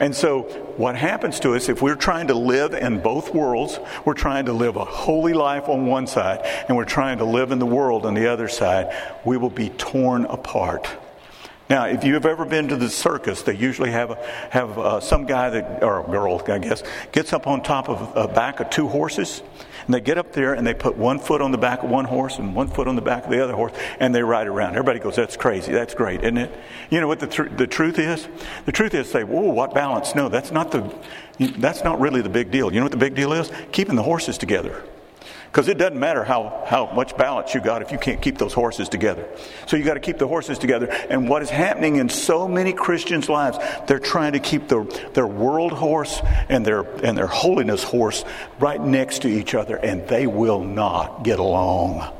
And 0.00 0.16
so, 0.16 0.44
what 0.78 0.96
happens 0.96 1.40
to 1.40 1.54
us 1.54 1.68
if 1.68 1.82
we're 1.82 1.94
trying 1.94 2.28
to 2.28 2.34
live 2.34 2.72
in 2.72 3.00
both 3.00 3.34
worlds, 3.34 3.78
we're 4.06 4.14
trying 4.14 4.46
to 4.46 4.54
live 4.54 4.76
a 4.76 4.84
holy 4.84 5.34
life 5.34 5.68
on 5.68 5.84
one 5.84 6.06
side, 6.06 6.40
and 6.66 6.76
we're 6.76 6.86
trying 6.86 7.18
to 7.18 7.26
live 7.26 7.52
in 7.52 7.58
the 7.58 7.66
world 7.66 8.06
on 8.06 8.14
the 8.14 8.26
other 8.26 8.48
side, 8.48 8.94
we 9.26 9.36
will 9.36 9.50
be 9.50 9.68
torn 9.68 10.24
apart. 10.24 10.88
Now, 11.68 11.84
if 11.84 12.02
you 12.02 12.14
have 12.14 12.24
ever 12.24 12.46
been 12.46 12.68
to 12.68 12.76
the 12.76 12.88
circus, 12.88 13.42
they 13.42 13.54
usually 13.54 13.90
have 13.90 14.18
have 14.50 14.78
uh, 14.78 15.00
some 15.00 15.26
guy 15.26 15.50
that 15.50 15.84
or 15.84 16.00
a 16.00 16.10
girl, 16.10 16.42
I 16.48 16.58
guess, 16.58 16.82
gets 17.12 17.34
up 17.34 17.46
on 17.46 17.62
top 17.62 17.90
of 17.90 18.16
a 18.16 18.26
back 18.26 18.60
of 18.60 18.70
two 18.70 18.88
horses, 18.88 19.42
and 19.90 19.94
they 19.96 20.00
get 20.00 20.18
up 20.18 20.32
there 20.32 20.54
and 20.54 20.64
they 20.64 20.72
put 20.72 20.96
one 20.96 21.18
foot 21.18 21.42
on 21.42 21.50
the 21.50 21.58
back 21.58 21.82
of 21.82 21.90
one 21.90 22.04
horse 22.04 22.38
and 22.38 22.54
one 22.54 22.68
foot 22.68 22.86
on 22.86 22.94
the 22.94 23.02
back 23.02 23.24
of 23.24 23.30
the 23.32 23.42
other 23.42 23.54
horse 23.54 23.72
and 23.98 24.14
they 24.14 24.22
ride 24.22 24.46
around. 24.46 24.74
Everybody 24.74 25.00
goes, 25.00 25.16
that's 25.16 25.36
crazy. 25.36 25.72
That's 25.72 25.94
great, 25.94 26.20
isn't 26.20 26.36
it? 26.38 26.56
You 26.90 27.00
know 27.00 27.08
what 27.08 27.18
the, 27.18 27.26
tr- 27.26 27.48
the 27.48 27.66
truth 27.66 27.98
is? 27.98 28.28
The 28.66 28.70
truth 28.70 28.94
is 28.94 29.10
say, 29.10 29.24
whoa, 29.24 29.50
what 29.50 29.74
balance? 29.74 30.14
No, 30.14 30.28
that's 30.28 30.52
not 30.52 30.70
the, 30.70 30.94
that's 31.58 31.82
not 31.82 31.98
really 31.98 32.22
the 32.22 32.28
big 32.28 32.52
deal. 32.52 32.72
You 32.72 32.78
know 32.78 32.84
what 32.84 32.92
the 32.92 32.98
big 32.98 33.16
deal 33.16 33.32
is? 33.32 33.50
Keeping 33.72 33.96
the 33.96 34.04
horses 34.04 34.38
together. 34.38 34.84
Because 35.50 35.66
it 35.66 35.78
doesn't 35.78 35.98
matter 35.98 36.22
how, 36.22 36.62
how 36.64 36.92
much 36.92 37.16
balance 37.16 37.54
you 37.54 37.60
got 37.60 37.82
if 37.82 37.90
you 37.90 37.98
can't 37.98 38.22
keep 38.22 38.38
those 38.38 38.52
horses 38.52 38.88
together. 38.88 39.26
So 39.66 39.76
you 39.76 39.82
got 39.82 39.94
to 39.94 40.00
keep 40.00 40.16
the 40.16 40.28
horses 40.28 40.60
together. 40.60 40.86
And 40.86 41.28
what 41.28 41.42
is 41.42 41.50
happening 41.50 41.96
in 41.96 42.08
so 42.08 42.46
many 42.46 42.72
Christians' 42.72 43.28
lives, 43.28 43.58
they're 43.88 43.98
trying 43.98 44.34
to 44.34 44.38
keep 44.38 44.68
their, 44.68 44.84
their 45.12 45.26
world 45.26 45.72
horse 45.72 46.20
and 46.48 46.64
their, 46.64 46.82
and 47.04 47.18
their 47.18 47.26
holiness 47.26 47.82
horse 47.82 48.24
right 48.60 48.80
next 48.80 49.22
to 49.22 49.28
each 49.28 49.56
other, 49.56 49.76
and 49.76 50.06
they 50.06 50.28
will 50.28 50.62
not 50.62 51.24
get 51.24 51.40
along. 51.40 52.14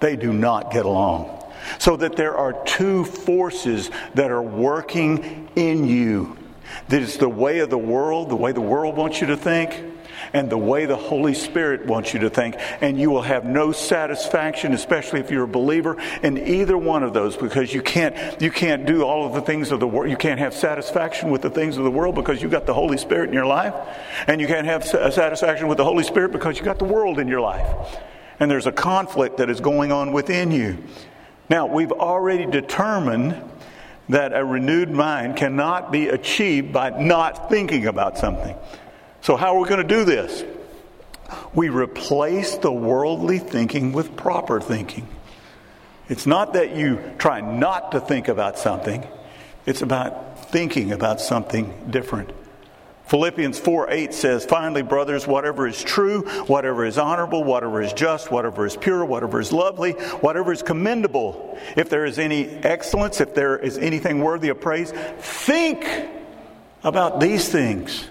They 0.00 0.16
do 0.16 0.32
not 0.32 0.72
get 0.72 0.84
along. 0.84 1.44
So 1.78 1.96
that 1.96 2.16
there 2.16 2.36
are 2.36 2.64
two 2.64 3.04
forces 3.04 3.88
that 4.14 4.32
are 4.32 4.42
working 4.42 5.48
in 5.54 5.86
you. 5.86 6.36
That 6.88 7.02
is 7.02 7.18
the 7.18 7.28
way 7.28 7.60
of 7.60 7.70
the 7.70 7.78
world, 7.78 8.30
the 8.30 8.36
way 8.36 8.50
the 8.50 8.60
world 8.60 8.96
wants 8.96 9.20
you 9.20 9.28
to 9.28 9.36
think 9.36 9.93
and 10.32 10.48
the 10.50 10.58
way 10.58 10.86
the 10.86 10.96
Holy 10.96 11.34
Spirit 11.34 11.86
wants 11.86 12.14
you 12.14 12.20
to 12.20 12.30
think. 12.30 12.56
And 12.80 12.98
you 12.98 13.10
will 13.10 13.22
have 13.22 13.44
no 13.44 13.72
satisfaction, 13.72 14.72
especially 14.72 15.20
if 15.20 15.30
you're 15.30 15.44
a 15.44 15.48
believer, 15.48 15.96
in 16.22 16.38
either 16.38 16.76
one 16.78 17.02
of 17.02 17.12
those 17.12 17.36
because 17.36 17.72
you 17.72 17.82
can't, 17.82 18.40
you 18.40 18.50
can't 18.50 18.86
do 18.86 19.02
all 19.02 19.26
of 19.26 19.34
the 19.34 19.42
things 19.42 19.70
of 19.70 19.80
the 19.80 19.86
world. 19.86 20.10
You 20.10 20.16
can't 20.16 20.40
have 20.40 20.54
satisfaction 20.54 21.30
with 21.30 21.42
the 21.42 21.50
things 21.50 21.76
of 21.76 21.84
the 21.84 21.90
world 21.90 22.14
because 22.14 22.42
you've 22.42 22.50
got 22.50 22.66
the 22.66 22.74
Holy 22.74 22.96
Spirit 22.96 23.28
in 23.28 23.34
your 23.34 23.46
life. 23.46 23.74
And 24.26 24.40
you 24.40 24.46
can't 24.46 24.66
have 24.66 24.84
satisfaction 24.84 25.68
with 25.68 25.78
the 25.78 25.84
Holy 25.84 26.04
Spirit 26.04 26.32
because 26.32 26.56
you've 26.56 26.64
got 26.64 26.78
the 26.78 26.84
world 26.84 27.18
in 27.18 27.28
your 27.28 27.40
life. 27.40 27.98
And 28.40 28.50
there's 28.50 28.66
a 28.66 28.72
conflict 28.72 29.36
that 29.36 29.48
is 29.48 29.60
going 29.60 29.92
on 29.92 30.12
within 30.12 30.50
you. 30.50 30.78
Now, 31.48 31.66
we've 31.66 31.92
already 31.92 32.46
determined 32.46 33.40
that 34.08 34.32
a 34.34 34.44
renewed 34.44 34.90
mind 34.90 35.36
cannot 35.36 35.92
be 35.92 36.08
achieved 36.08 36.72
by 36.72 36.90
not 36.90 37.48
thinking 37.48 37.86
about 37.86 38.18
something. 38.18 38.56
So, 39.24 39.36
how 39.36 39.56
are 39.56 39.60
we 39.62 39.66
going 39.66 39.80
to 39.80 39.88
do 39.88 40.04
this? 40.04 40.44
We 41.54 41.70
replace 41.70 42.56
the 42.56 42.70
worldly 42.70 43.38
thinking 43.38 43.92
with 43.92 44.16
proper 44.16 44.60
thinking. 44.60 45.08
It's 46.10 46.26
not 46.26 46.52
that 46.52 46.76
you 46.76 47.00
try 47.16 47.40
not 47.40 47.92
to 47.92 48.00
think 48.00 48.28
about 48.28 48.58
something, 48.58 49.02
it's 49.64 49.80
about 49.80 50.50
thinking 50.50 50.92
about 50.92 51.22
something 51.22 51.86
different. 51.88 52.32
Philippians 53.06 53.58
4 53.58 53.90
8 53.90 54.12
says, 54.12 54.44
Finally, 54.44 54.82
brothers, 54.82 55.26
whatever 55.26 55.66
is 55.66 55.82
true, 55.82 56.28
whatever 56.46 56.84
is 56.84 56.98
honorable, 56.98 57.44
whatever 57.44 57.80
is 57.80 57.94
just, 57.94 58.30
whatever 58.30 58.66
is 58.66 58.76
pure, 58.76 59.06
whatever 59.06 59.40
is 59.40 59.52
lovely, 59.52 59.92
whatever 59.92 60.52
is 60.52 60.62
commendable, 60.62 61.58
if 61.78 61.88
there 61.88 62.04
is 62.04 62.18
any 62.18 62.46
excellence, 62.46 63.22
if 63.22 63.34
there 63.34 63.56
is 63.56 63.78
anything 63.78 64.18
worthy 64.18 64.50
of 64.50 64.60
praise, 64.60 64.92
think 64.92 65.86
about 66.82 67.20
these 67.20 67.48
things. 67.48 68.10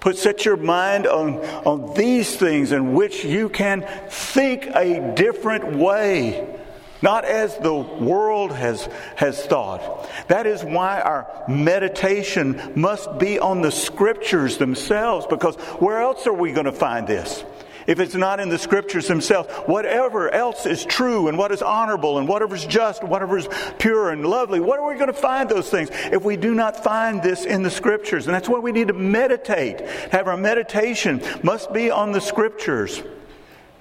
Put, 0.00 0.16
set 0.16 0.44
your 0.46 0.56
mind 0.56 1.06
on, 1.06 1.38
on 1.66 1.94
these 1.94 2.34
things 2.36 2.72
in 2.72 2.94
which 2.94 3.24
you 3.24 3.50
can 3.50 3.86
think 4.08 4.66
a 4.66 5.14
different 5.14 5.76
way, 5.76 6.58
not 7.02 7.24
as 7.24 7.56
the 7.58 7.74
world 7.74 8.52
has, 8.52 8.88
has 9.16 9.44
thought. 9.44 10.08
That 10.28 10.46
is 10.46 10.64
why 10.64 11.00
our 11.00 11.44
meditation 11.48 12.72
must 12.74 13.18
be 13.18 13.38
on 13.38 13.60
the 13.60 13.70
scriptures 13.70 14.56
themselves, 14.56 15.26
because 15.26 15.56
where 15.80 16.00
else 16.00 16.26
are 16.26 16.32
we 16.32 16.52
going 16.52 16.66
to 16.66 16.72
find 16.72 17.06
this? 17.06 17.44
If 17.90 17.98
it's 17.98 18.14
not 18.14 18.38
in 18.38 18.48
the 18.48 18.56
scriptures 18.56 19.08
themselves. 19.08 19.48
Whatever 19.66 20.30
else 20.30 20.64
is 20.64 20.84
true 20.84 21.26
and 21.26 21.36
what 21.36 21.50
is 21.50 21.60
honorable 21.60 22.18
and 22.18 22.28
whatever 22.28 22.54
is 22.54 22.64
just, 22.64 23.02
whatever 23.02 23.36
is 23.36 23.48
pure 23.80 24.10
and 24.10 24.24
lovely, 24.24 24.60
what 24.60 24.78
are 24.78 24.86
we 24.86 24.94
going 24.94 25.08
to 25.08 25.12
find 25.12 25.48
those 25.48 25.68
things 25.68 25.88
if 26.12 26.22
we 26.22 26.36
do 26.36 26.54
not 26.54 26.84
find 26.84 27.20
this 27.20 27.44
in 27.44 27.64
the 27.64 27.70
scriptures? 27.70 28.28
And 28.28 28.34
that's 28.34 28.48
why 28.48 28.60
we 28.60 28.70
need 28.70 28.86
to 28.86 28.94
meditate. 28.94 29.80
Have 30.12 30.28
our 30.28 30.36
meditation 30.36 31.20
must 31.42 31.72
be 31.72 31.90
on 31.90 32.12
the 32.12 32.20
scriptures. 32.20 33.02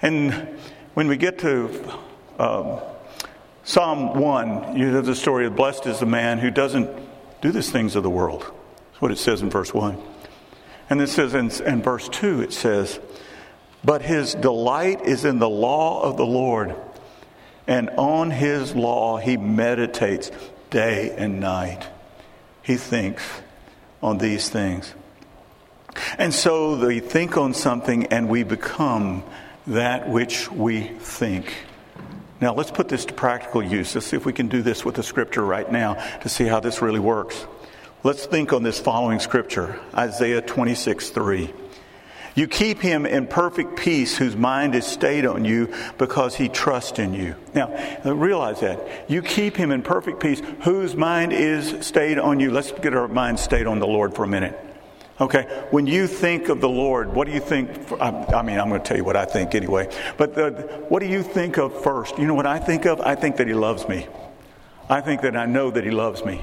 And 0.02 0.58
when 0.95 1.08
we 1.08 1.15
get 1.15 1.38
to 1.39 2.00
um, 2.39 2.80
Psalm 3.63 4.19
1, 4.19 4.76
you 4.76 4.88
have 4.95 5.06
the 5.06 5.13
story 5.13 5.45
of 5.45 5.56
blessed 5.56 5.86
is 5.86 6.00
the 6.00 6.08
man 6.08 6.39
who 6.39 6.50
doesn't 6.50 6.89
do 7.41 7.52
these 7.52 7.69
things 7.69 7.95
of 7.95 8.02
the 8.02 8.10
world. 8.10 8.41
That's 8.41 9.02
what 9.04 9.12
it 9.12 9.19
says 9.19 9.43
in 9.43 9.52
verse 9.52 9.72
1. 9.72 10.02
And 10.89 11.00
it 11.00 11.10
says 11.10 11.36
in, 11.36 11.52
in 11.67 11.84
verse 11.84 12.10
2, 12.10 12.41
it 12.41 12.54
says, 12.54 13.00
but 13.84 14.02
his 14.02 14.36
delight 14.36 15.02
is 15.02 15.26
in 15.26 15.39
the 15.39 15.50
law 15.50 16.02
of 16.02 16.18
the 16.18 16.26
Lord, 16.26 16.76
and 17.68 17.89
on 17.92 18.32
his 18.32 18.76
law 18.76 19.18
he 19.18 19.38
meditates 19.38 20.32
day 20.70 21.13
and 21.15 21.39
night. 21.39 21.88
He 22.63 22.78
thinks 22.78 23.24
on 24.02 24.18
these 24.18 24.50
things. 24.50 24.94
And 26.18 26.34
so 26.34 26.76
we 26.86 27.00
think 27.00 27.38
on 27.38 27.54
something 27.54 28.08
and 28.08 28.30
we 28.30 28.44
become 28.44 29.24
that 29.68 30.10
which 30.10 30.52
we 30.52 30.82
think. 30.82 31.54
Now, 32.42 32.54
let's 32.54 32.72
put 32.72 32.88
this 32.88 33.06
to 33.06 33.13
practical 33.13 33.62
use. 33.62 33.94
Let's 33.94 34.08
see 34.08 34.15
if 34.15 34.26
we 34.26 34.34
can 34.34 34.48
do 34.48 34.62
this 34.62 34.86
with 34.86 34.96
the 34.96 35.04
scripture 35.04 35.44
right 35.44 35.70
now 35.70 35.96
to 36.20 36.30
see 36.30 36.46
how 36.46 36.60
this 36.60 36.82
really 36.82 37.00
works. 37.00 37.46
Let's 38.04 38.26
think 38.26 38.54
on 38.54 38.63
this 38.63 38.80
following 38.80 39.20
scripture 39.20 39.78
Isaiah 39.94 40.42
26 40.42 41.10
3. 41.10 41.54
You 42.39 42.47
keep 42.47 42.80
him 42.80 43.06
in 43.06 43.28
perfect 43.28 43.75
peace 43.75 44.15
whose 44.15 44.38
mind 44.38 44.73
is 44.73 44.88
stayed 44.88 45.25
on 45.25 45.43
you 45.43 45.73
because 45.97 46.36
he 46.36 46.47
trusts 46.47 46.97
in 46.97 47.13
you. 47.13 47.36
Now, 47.54 47.67
realize 48.06 48.62
that. 48.62 49.10
You 49.10 49.21
keep 49.21 49.58
him 49.58 49.71
in 49.71 49.82
perfect 49.82 50.21
peace 50.21 50.41
whose 50.62 50.95
mind 50.95 51.34
is 51.34 51.86
stayed 51.86 52.17
on 52.17 52.39
you. 52.39 52.49
Let's 52.49 52.71
get 52.71 52.93
our 52.93 53.10
mind 53.10 53.41
stayed 53.41 53.67
on 53.67 53.80
the 53.80 53.88
Lord 53.88 54.15
for 54.15 54.23
a 54.23 54.28
minute. 54.30 54.58
Okay, 55.19 55.65
when 55.71 55.86
you 55.86 56.08
think 56.08 56.47
of 56.47 56.62
the 56.62 56.69
Lord, 56.69 57.13
what 57.13 57.28
do 57.28 57.34
you 57.34 57.41
think? 57.41 57.71
I 58.02 58.41
mean, 58.41 58.58
I'm 58.58 58.69
going 58.69 58.82
to 58.82 58.88
tell 58.88 58.95
you 58.95 59.04
what 59.04 59.17
I 59.17 59.25
think 59.25 59.54
anyway. 59.54 59.93
But 60.15 60.34
the, 60.34 60.52
what 60.88 61.02
do 61.02 61.08
you 61.08 61.23
think 61.23 61.58
of 61.58 61.84
first? 61.84 62.17
You 62.17 62.25
know 62.25 62.36
what 62.36 62.45
I 62.45 62.58
think 62.58 62.86
of? 62.86 63.02
I 63.02 63.15
think 63.15 63.36
that 63.36 63.47
He 63.47 63.54
loves 63.54 63.86
me. 63.89 64.08
I 64.89 65.02
think 65.02 65.23
that 65.23 65.36
I 65.36 65.45
know 65.45 65.71
that 65.71 65.84
He 65.84 65.91
loves 65.91 66.23
me. 66.23 66.41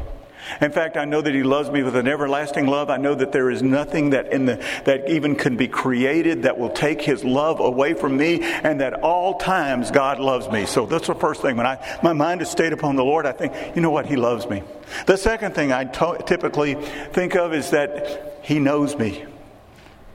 In 0.61 0.73
fact, 0.73 0.97
I 0.97 1.05
know 1.05 1.21
that 1.21 1.35
He 1.35 1.43
loves 1.43 1.71
me 1.71 1.83
with 1.83 1.97
an 1.97 2.09
everlasting 2.09 2.67
love. 2.67 2.91
I 2.91 2.97
know 2.97 3.15
that 3.15 3.33
there 3.33 3.51
is 3.51 3.63
nothing 3.63 4.11
that 4.11 4.33
in 4.33 4.47
the 4.47 4.57
that 4.85 5.09
even 5.09 5.37
can 5.37 5.57
be 5.57 5.69
created 5.69 6.43
that 6.43 6.59
will 6.59 6.71
take 6.71 7.03
His 7.03 7.25
love 7.25 7.61
away 7.61 7.95
from 7.95 8.17
me, 8.17 8.43
and 8.43 8.81
that 8.81 8.95
all 9.03 9.39
times 9.39 9.91
God 9.91 10.19
loves 10.19 10.49
me. 10.49 10.67
So 10.67 10.87
that's 10.87 11.07
the 11.07 11.15
first 11.15 11.43
thing. 11.43 11.57
When 11.57 11.67
I 11.67 11.99
my 12.03 12.13
mind 12.13 12.43
is 12.43 12.51
stayed 12.51 12.73
upon 12.73 12.97
the 12.97 13.05
Lord, 13.05 13.27
I 13.27 13.33
think, 13.33 13.53
you 13.75 13.83
know 13.83 13.91
what, 13.91 14.07
He 14.07 14.17
loves 14.17 14.49
me. 14.49 14.63
The 15.07 15.17
second 15.17 15.55
thing 15.55 15.73
I 15.73 15.85
to- 15.85 16.23
typically 16.27 16.75
think 16.75 17.35
of 17.35 17.53
is 17.53 17.71
that 17.71 18.41
He 18.43 18.59
knows 18.59 18.97
me. 18.97 19.25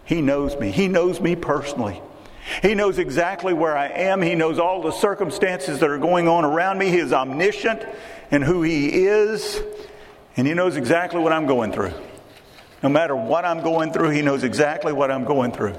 He 0.05 0.21
knows 0.21 0.57
me. 0.57 0.71
He 0.71 0.87
knows 0.87 1.21
me 1.21 1.35
personally. 1.35 2.01
He 2.61 2.73
knows 2.73 2.97
exactly 2.97 3.53
where 3.53 3.77
I 3.77 3.87
am. 3.87 4.21
He 4.21 4.35
knows 4.35 4.59
all 4.59 4.81
the 4.81 4.91
circumstances 4.91 5.79
that 5.79 5.89
are 5.89 5.97
going 5.97 6.27
on 6.27 6.43
around 6.43 6.79
me. 6.79 6.89
He 6.89 6.97
is 6.97 7.13
omniscient 7.13 7.85
in 8.31 8.41
who 8.41 8.61
He 8.61 9.05
is. 9.05 9.61
And 10.37 10.47
He 10.47 10.53
knows 10.53 10.75
exactly 10.75 11.19
what 11.19 11.33
I'm 11.33 11.45
going 11.45 11.71
through. 11.71 11.93
No 12.83 12.89
matter 12.89 13.15
what 13.15 13.45
I'm 13.45 13.61
going 13.61 13.93
through, 13.93 14.09
He 14.09 14.21
knows 14.21 14.43
exactly 14.43 14.93
what 14.93 15.11
I'm 15.11 15.25
going 15.25 15.51
through. 15.51 15.75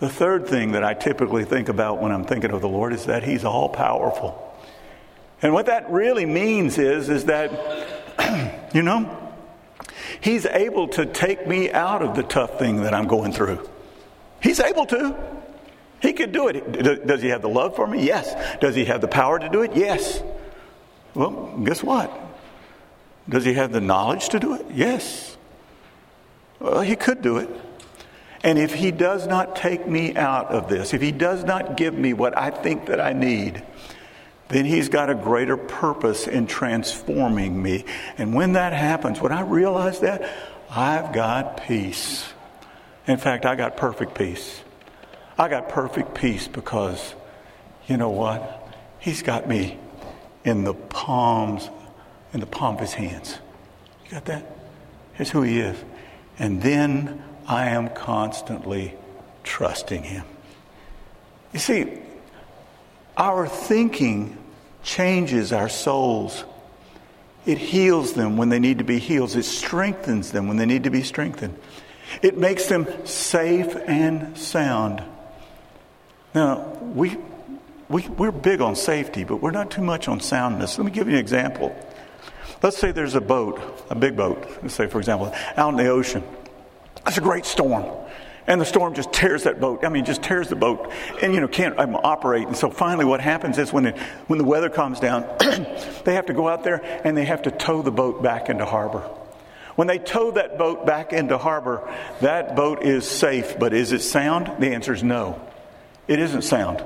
The 0.00 0.08
third 0.08 0.46
thing 0.46 0.72
that 0.72 0.82
I 0.82 0.94
typically 0.94 1.44
think 1.44 1.68
about 1.68 2.00
when 2.00 2.12
I'm 2.12 2.24
thinking 2.24 2.50
of 2.50 2.60
the 2.60 2.68
Lord 2.68 2.92
is 2.92 3.06
that 3.06 3.22
He's 3.22 3.44
all 3.44 3.68
powerful. 3.68 4.56
And 5.40 5.52
what 5.52 5.66
that 5.66 5.90
really 5.90 6.26
means 6.26 6.78
is, 6.78 7.08
is 7.08 7.24
that, 7.26 7.50
you 8.74 8.82
know, 8.82 9.18
He's 10.20 10.46
able 10.46 10.88
to 10.88 11.06
take 11.06 11.46
me 11.46 11.70
out 11.72 12.02
of 12.02 12.14
the 12.14 12.22
tough 12.22 12.58
thing 12.58 12.82
that 12.82 12.94
I'm 12.94 13.08
going 13.08 13.32
through. 13.32 13.68
He's 14.42 14.60
able 14.60 14.86
to. 14.86 15.16
He 16.00 16.12
could 16.12 16.32
do 16.32 16.48
it. 16.48 17.06
Does 17.06 17.22
he 17.22 17.28
have 17.28 17.42
the 17.42 17.48
love 17.48 17.76
for 17.76 17.86
me? 17.86 18.04
Yes. 18.04 18.34
Does 18.60 18.74
he 18.74 18.84
have 18.86 19.00
the 19.00 19.08
power 19.08 19.38
to 19.38 19.48
do 19.48 19.62
it? 19.62 19.76
Yes. 19.76 20.20
Well, 21.14 21.56
guess 21.64 21.82
what? 21.82 22.10
Does 23.28 23.44
he 23.44 23.54
have 23.54 23.72
the 23.72 23.80
knowledge 23.80 24.30
to 24.30 24.40
do 24.40 24.54
it? 24.54 24.66
Yes. 24.72 25.36
Well, 26.58 26.80
he 26.80 26.96
could 26.96 27.22
do 27.22 27.38
it. 27.38 27.48
And 28.44 28.58
if 28.58 28.74
he 28.74 28.90
does 28.90 29.26
not 29.26 29.54
take 29.54 29.86
me 29.86 30.16
out 30.16 30.48
of 30.48 30.68
this, 30.68 30.94
if 30.94 31.00
he 31.00 31.12
does 31.12 31.44
not 31.44 31.76
give 31.76 31.94
me 31.94 32.12
what 32.12 32.36
I 32.36 32.50
think 32.50 32.86
that 32.86 33.00
I 33.00 33.12
need, 33.12 33.62
then 34.48 34.64
he's 34.64 34.88
got 34.88 35.08
a 35.08 35.14
greater 35.14 35.56
purpose 35.56 36.26
in 36.26 36.46
transforming 36.46 37.62
me. 37.62 37.84
And 38.18 38.34
when 38.34 38.54
that 38.54 38.72
happens, 38.72 39.20
when 39.20 39.32
I 39.32 39.42
realize 39.42 40.00
that, 40.00 40.28
I've 40.68 41.12
got 41.12 41.64
peace. 41.64 42.28
In 43.06 43.16
fact, 43.16 43.46
I 43.46 43.54
got 43.54 43.76
perfect 43.76 44.14
peace. 44.14 44.60
I 45.38 45.48
got 45.48 45.68
perfect 45.68 46.14
peace 46.14 46.48
because, 46.48 47.14
you 47.86 47.96
know 47.96 48.10
what? 48.10 48.68
He's 48.98 49.22
got 49.22 49.48
me 49.48 49.78
in 50.44 50.64
the 50.64 50.74
palms, 50.74 51.70
in 52.32 52.40
the 52.40 52.46
palm 52.46 52.74
of 52.74 52.80
his 52.80 52.94
hands. 52.94 53.38
You 54.04 54.12
got 54.12 54.24
that? 54.26 54.44
Here's 55.14 55.30
who 55.30 55.42
he 55.42 55.60
is. 55.60 55.76
And 56.38 56.62
then 56.62 57.22
I 57.46 57.70
am 57.70 57.90
constantly 57.90 58.94
trusting 59.44 60.02
him. 60.02 60.24
You 61.52 61.58
see, 61.58 61.98
our 63.16 63.46
thinking 63.46 64.38
changes 64.82 65.52
our 65.52 65.68
souls. 65.68 66.44
It 67.44 67.58
heals 67.58 68.14
them 68.14 68.36
when 68.36 68.48
they 68.48 68.58
need 68.58 68.78
to 68.78 68.84
be 68.84 68.98
healed. 68.98 69.34
It 69.36 69.42
strengthens 69.44 70.32
them 70.32 70.48
when 70.48 70.56
they 70.56 70.66
need 70.66 70.84
to 70.84 70.90
be 70.90 71.02
strengthened. 71.02 71.58
It 72.22 72.36
makes 72.36 72.66
them 72.66 72.86
safe 73.06 73.74
and 73.86 74.36
sound. 74.36 75.02
Now, 76.34 76.78
we, 76.80 77.16
we, 77.88 78.06
we're 78.08 78.32
big 78.32 78.60
on 78.60 78.76
safety, 78.76 79.24
but 79.24 79.36
we're 79.36 79.50
not 79.50 79.70
too 79.70 79.82
much 79.82 80.08
on 80.08 80.20
soundness. 80.20 80.78
Let 80.78 80.84
me 80.84 80.90
give 80.90 81.08
you 81.08 81.14
an 81.14 81.20
example. 81.20 81.74
Let's 82.62 82.78
say 82.78 82.92
there's 82.92 83.14
a 83.14 83.20
boat, 83.20 83.60
a 83.90 83.94
big 83.94 84.16
boat, 84.16 84.46
let's 84.62 84.74
say, 84.74 84.86
for 84.86 84.98
example, 84.98 85.34
out 85.56 85.70
in 85.70 85.76
the 85.76 85.88
ocean. 85.88 86.22
It's 87.06 87.18
a 87.18 87.20
great 87.22 87.44
storm. 87.44 87.84
And 88.46 88.60
the 88.60 88.64
storm 88.64 88.94
just 88.94 89.12
tears 89.12 89.44
that 89.44 89.60
boat. 89.60 89.84
I 89.84 89.88
mean, 89.88 90.04
just 90.04 90.22
tears 90.22 90.48
the 90.48 90.56
boat, 90.56 90.90
and 91.22 91.32
you 91.32 91.40
know 91.40 91.46
can't 91.46 91.78
um, 91.78 91.94
operate. 91.94 92.46
And 92.46 92.56
so 92.56 92.70
finally, 92.70 93.04
what 93.04 93.20
happens 93.20 93.56
is 93.56 93.72
when 93.72 93.86
it, 93.86 93.98
when 94.26 94.38
the 94.38 94.44
weather 94.44 94.68
calms 94.68 94.98
down, 94.98 95.22
they 96.04 96.14
have 96.14 96.26
to 96.26 96.32
go 96.32 96.48
out 96.48 96.64
there 96.64 96.82
and 97.04 97.16
they 97.16 97.24
have 97.24 97.42
to 97.42 97.52
tow 97.52 97.82
the 97.82 97.92
boat 97.92 98.22
back 98.22 98.48
into 98.48 98.64
harbor. 98.64 99.08
When 99.76 99.86
they 99.86 99.98
tow 99.98 100.32
that 100.32 100.58
boat 100.58 100.86
back 100.86 101.12
into 101.12 101.38
harbor, 101.38 101.88
that 102.20 102.56
boat 102.56 102.82
is 102.82 103.08
safe, 103.08 103.58
but 103.58 103.72
is 103.72 103.92
it 103.92 104.00
sound? 104.00 104.60
The 104.60 104.74
answer 104.74 104.92
is 104.92 105.02
no. 105.02 105.40
It 106.08 106.18
isn't 106.18 106.42
sound. 106.42 106.82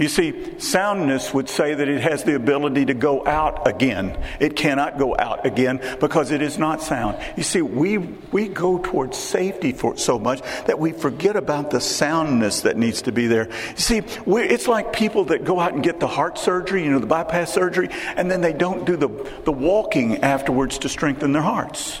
You 0.00 0.08
see, 0.08 0.58
soundness 0.58 1.34
would 1.34 1.50
say 1.50 1.74
that 1.74 1.86
it 1.86 2.00
has 2.00 2.24
the 2.24 2.34
ability 2.34 2.86
to 2.86 2.94
go 2.94 3.26
out 3.26 3.68
again. 3.68 4.18
It 4.40 4.56
cannot 4.56 4.96
go 4.96 5.14
out 5.14 5.44
again 5.44 5.78
because 6.00 6.30
it 6.30 6.40
is 6.40 6.56
not 6.56 6.80
sound. 6.80 7.18
You 7.36 7.42
see, 7.42 7.60
we, 7.60 7.98
we 7.98 8.48
go 8.48 8.78
towards 8.78 9.18
safety 9.18 9.72
for 9.72 9.98
so 9.98 10.18
much 10.18 10.40
that 10.64 10.78
we 10.78 10.92
forget 10.92 11.36
about 11.36 11.70
the 11.70 11.82
soundness 11.82 12.62
that 12.62 12.78
needs 12.78 13.02
to 13.02 13.12
be 13.12 13.26
there. 13.26 13.48
You 13.50 13.76
see, 13.76 13.98
it's 13.98 14.66
like 14.66 14.94
people 14.94 15.26
that 15.26 15.44
go 15.44 15.60
out 15.60 15.74
and 15.74 15.82
get 15.82 16.00
the 16.00 16.08
heart 16.08 16.38
surgery, 16.38 16.82
you 16.82 16.90
know, 16.90 16.98
the 16.98 17.06
bypass 17.06 17.52
surgery, 17.52 17.90
and 18.16 18.30
then 18.30 18.40
they 18.40 18.54
don't 18.54 18.86
do 18.86 18.96
the, 18.96 19.08
the 19.44 19.52
walking 19.52 20.24
afterwards 20.24 20.78
to 20.78 20.88
strengthen 20.88 21.32
their 21.32 21.42
hearts. 21.42 22.00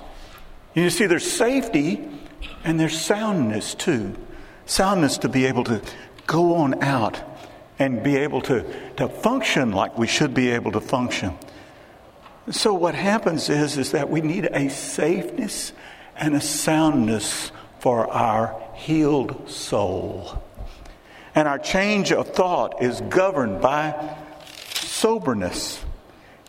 You 0.72 0.88
see, 0.88 1.04
there's 1.04 1.30
safety 1.30 2.08
and 2.64 2.80
there's 2.80 2.98
soundness 2.98 3.74
too. 3.74 4.16
Soundness 4.64 5.18
to 5.18 5.28
be 5.28 5.44
able 5.44 5.64
to 5.64 5.82
go 6.26 6.54
on 6.54 6.82
out 6.82 7.29
and 7.80 8.02
be 8.02 8.16
able 8.16 8.42
to, 8.42 8.64
to 8.96 9.08
function 9.08 9.72
like 9.72 9.98
we 9.98 10.06
should 10.06 10.34
be 10.34 10.50
able 10.50 10.70
to 10.70 10.80
function. 10.80 11.36
So 12.50 12.74
what 12.74 12.94
happens 12.94 13.48
is, 13.48 13.78
is 13.78 13.92
that 13.92 14.10
we 14.10 14.20
need 14.20 14.44
a 14.44 14.68
safeness 14.68 15.72
and 16.14 16.34
a 16.34 16.40
soundness 16.40 17.50
for 17.78 18.08
our 18.12 18.60
healed 18.74 19.48
soul. 19.50 20.42
And 21.34 21.48
our 21.48 21.58
change 21.58 22.12
of 22.12 22.28
thought 22.28 22.82
is 22.82 23.00
governed 23.00 23.62
by 23.62 24.16
soberness. 24.74 25.82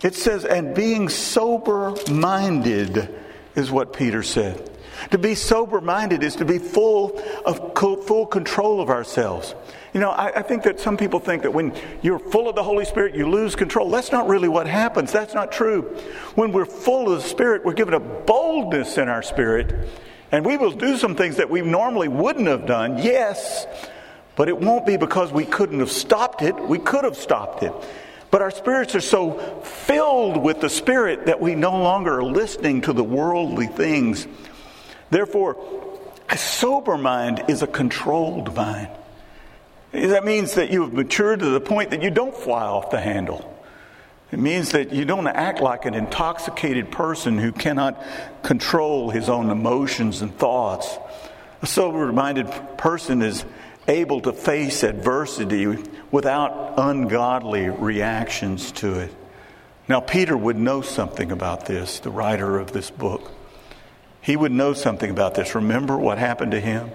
It 0.04 0.16
says, 0.16 0.44
and 0.44 0.76
being 0.76 1.08
sober 1.08 1.96
minded 2.12 3.16
is 3.56 3.72
what 3.72 3.94
Peter 3.94 4.22
said. 4.22 4.70
To 5.12 5.18
be 5.18 5.36
sober 5.36 5.80
minded 5.80 6.24
is 6.24 6.36
to 6.38 6.46
be 6.46 6.60
full 6.60 7.20
of 7.46 7.74
full 7.76 8.26
control 8.26 8.82
of 8.82 8.90
ourselves. 8.90 9.56
You 9.94 10.00
know, 10.00 10.10
I, 10.10 10.40
I, 10.40 10.42
think 10.42 10.64
that 10.64 10.80
some 10.80 10.96
people 10.96 11.20
think 11.20 11.44
that 11.44 11.54
when 11.54 11.74
you're 12.02 12.20
full 12.20 12.48
of 12.48 12.56
the 12.56 12.64
Holy 12.64 12.86
Spirit, 12.86 13.14
you 13.14 13.28
lose 13.28 13.58
control. 13.58 13.90
That's 13.90 14.12
not 14.12 14.30
really 14.30 14.48
what 14.48 14.66
happens. 14.66 15.12
That's 15.12 15.34
not 15.34 15.52
true. 15.52 15.82
When 16.36 16.54
we're 16.54 16.66
full 16.66 17.12
of 17.12 17.22
the 17.22 17.28
Spirit, 17.28 17.66
we're 17.66 17.74
given 17.74 17.94
a 17.94 18.00
boldness 18.00 18.98
in 18.98 19.10
our 19.10 19.22
spirit, 19.22 19.90
and 20.32 20.46
we 20.46 20.56
will 20.56 20.72
do 20.72 20.96
some 20.96 21.16
things 21.16 21.38
that 21.38 21.50
we 21.50 21.62
normally 21.62 22.08
wouldn't 22.08 22.48
have 22.48 22.66
done, 22.66 23.00
yes, 23.00 23.68
but 24.38 24.48
it 24.48 24.58
won't 24.58 24.86
be 24.86 24.96
because 24.96 25.34
we 25.34 25.44
couldn't 25.44 25.80
have 25.80 25.92
stopped 25.92 26.42
it. 26.42 26.56
We 26.58 26.80
could 26.80 27.04
have 27.04 27.18
stopped 27.18 27.64
it. 27.64 27.74
But 28.32 28.42
our 28.42 28.52
spirits 28.52 28.96
are 28.96 29.02
so 29.02 29.34
filled 29.62 30.38
with 30.42 30.62
the 30.62 30.70
Spirit 30.70 31.26
that 31.26 31.42
we 31.42 31.54
no 31.54 31.72
longer 31.72 32.20
are 32.20 32.24
listening 32.24 32.80
to 32.84 32.94
the 32.94 33.04
worldly 33.04 33.68
things. 33.68 34.26
Therefore, 35.10 35.58
a 36.30 36.38
sober 36.38 36.98
mind 36.98 37.44
is 37.50 37.62
a 37.62 37.68
controlled 37.68 38.56
mind. 38.56 38.88
That 39.92 40.24
means 40.24 40.56
that 40.56 40.72
you 40.72 40.84
have 40.84 40.94
matured 40.94 41.40
to 41.40 41.50
the 41.50 41.60
point 41.60 41.92
that 41.92 42.02
you 42.02 42.10
don't 42.10 42.36
fly 42.36 42.64
off 42.64 42.92
the 42.92 43.00
handle. 43.00 43.48
It 44.32 44.40
means 44.40 44.72
that 44.72 44.94
you 44.94 45.04
don't 45.04 45.28
act 45.28 45.60
like 45.60 45.86
an 45.86 45.94
intoxicated 45.94 46.92
person 46.92 47.38
who 47.38 47.52
cannot 47.52 48.02
control 48.44 49.10
his 49.10 49.28
own 49.28 49.50
emotions 49.50 50.22
and 50.22 50.34
thoughts. 50.38 50.98
A 51.62 51.68
sober 51.68 52.12
minded 52.14 52.48
person 52.78 53.22
is 53.22 53.44
able 53.88 54.22
to 54.22 54.32
face 54.32 54.84
adversity 54.84 55.68
without 56.12 56.76
ungodly 56.78 57.68
reactions 57.70 58.72
to 58.74 59.00
it. 59.00 59.14
Now, 59.90 60.00
Peter 60.00 60.38
would 60.38 60.56
know 60.56 60.82
something 60.82 61.32
about 61.32 61.66
this, 61.66 62.00
the 62.00 62.12
writer 62.12 62.58
of 62.58 62.72
this 62.72 62.90
book. 62.90 63.30
He 64.22 64.38
would 64.38 64.52
know 64.52 64.74
something 64.74 65.10
about 65.10 65.36
this. 65.36 65.56
Remember 65.56 65.98
what 65.98 66.18
happened 66.18 66.52
to 66.52 66.62
him? 66.62 66.92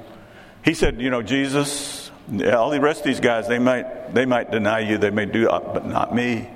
He 0.64 0.72
said, 0.72 1.00
You 1.02 1.10
know, 1.10 1.22
Jesus, 1.22 2.05
all 2.28 2.70
the 2.70 2.80
rest 2.80 3.00
of 3.00 3.06
these 3.06 3.20
guys, 3.20 3.46
they 3.48 3.58
might 3.58 4.14
they 4.14 4.26
might 4.26 4.50
deny 4.50 4.80
you, 4.80 4.98
they 4.98 5.10
may 5.10 5.26
do, 5.26 5.48
uh, 5.48 5.60
but 5.72 5.86
not 5.86 6.14
me, 6.14 6.48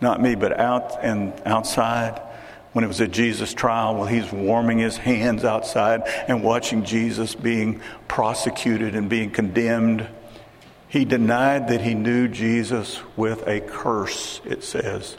not 0.00 0.20
me. 0.20 0.34
But 0.34 0.58
out 0.58 1.04
and 1.04 1.34
outside, 1.44 2.20
when 2.72 2.84
it 2.84 2.88
was 2.88 3.00
a 3.00 3.08
Jesus 3.08 3.52
trial, 3.52 3.96
well, 3.96 4.06
he's 4.06 4.32
warming 4.32 4.78
his 4.78 4.96
hands 4.96 5.44
outside 5.44 6.02
and 6.28 6.42
watching 6.42 6.84
Jesus 6.84 7.34
being 7.34 7.80
prosecuted 8.08 8.94
and 8.94 9.08
being 9.10 9.30
condemned. 9.30 10.08
He 10.88 11.04
denied 11.04 11.68
that 11.68 11.82
he 11.82 11.94
knew 11.94 12.26
Jesus 12.26 13.00
with 13.16 13.46
a 13.46 13.60
curse. 13.60 14.40
It 14.44 14.64
says. 14.64 15.16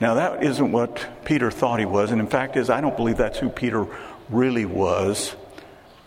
Now 0.00 0.14
that 0.14 0.42
isn't 0.42 0.72
what 0.72 1.24
Peter 1.24 1.52
thought 1.52 1.78
he 1.78 1.86
was, 1.86 2.10
and 2.10 2.20
in 2.20 2.26
fact, 2.26 2.56
is 2.56 2.68
I 2.68 2.80
don't 2.80 2.96
believe 2.96 3.16
that's 3.16 3.38
who 3.38 3.48
Peter 3.48 3.86
really 4.28 4.64
was. 4.64 5.36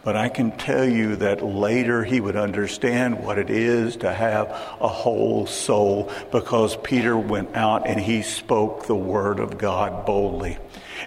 But 0.07 0.15
I 0.15 0.29
can 0.29 0.51
tell 0.51 0.87
you 0.87 1.17
that 1.17 1.43
later 1.43 2.01
he 2.01 2.21
would 2.21 2.37
understand 2.37 3.25
what 3.25 3.37
it 3.37 3.49
is 3.49 3.97
to 3.97 4.13
have 4.13 4.47
a 4.79 4.87
whole 4.87 5.45
soul 5.47 6.09
because 6.31 6.77
Peter 6.77 7.17
went 7.17 7.57
out 7.57 7.85
and 7.85 7.99
he 7.99 8.21
spoke 8.21 8.85
the 8.85 8.95
word 8.95 9.41
of 9.41 9.57
God 9.57 10.05
boldly. 10.05 10.59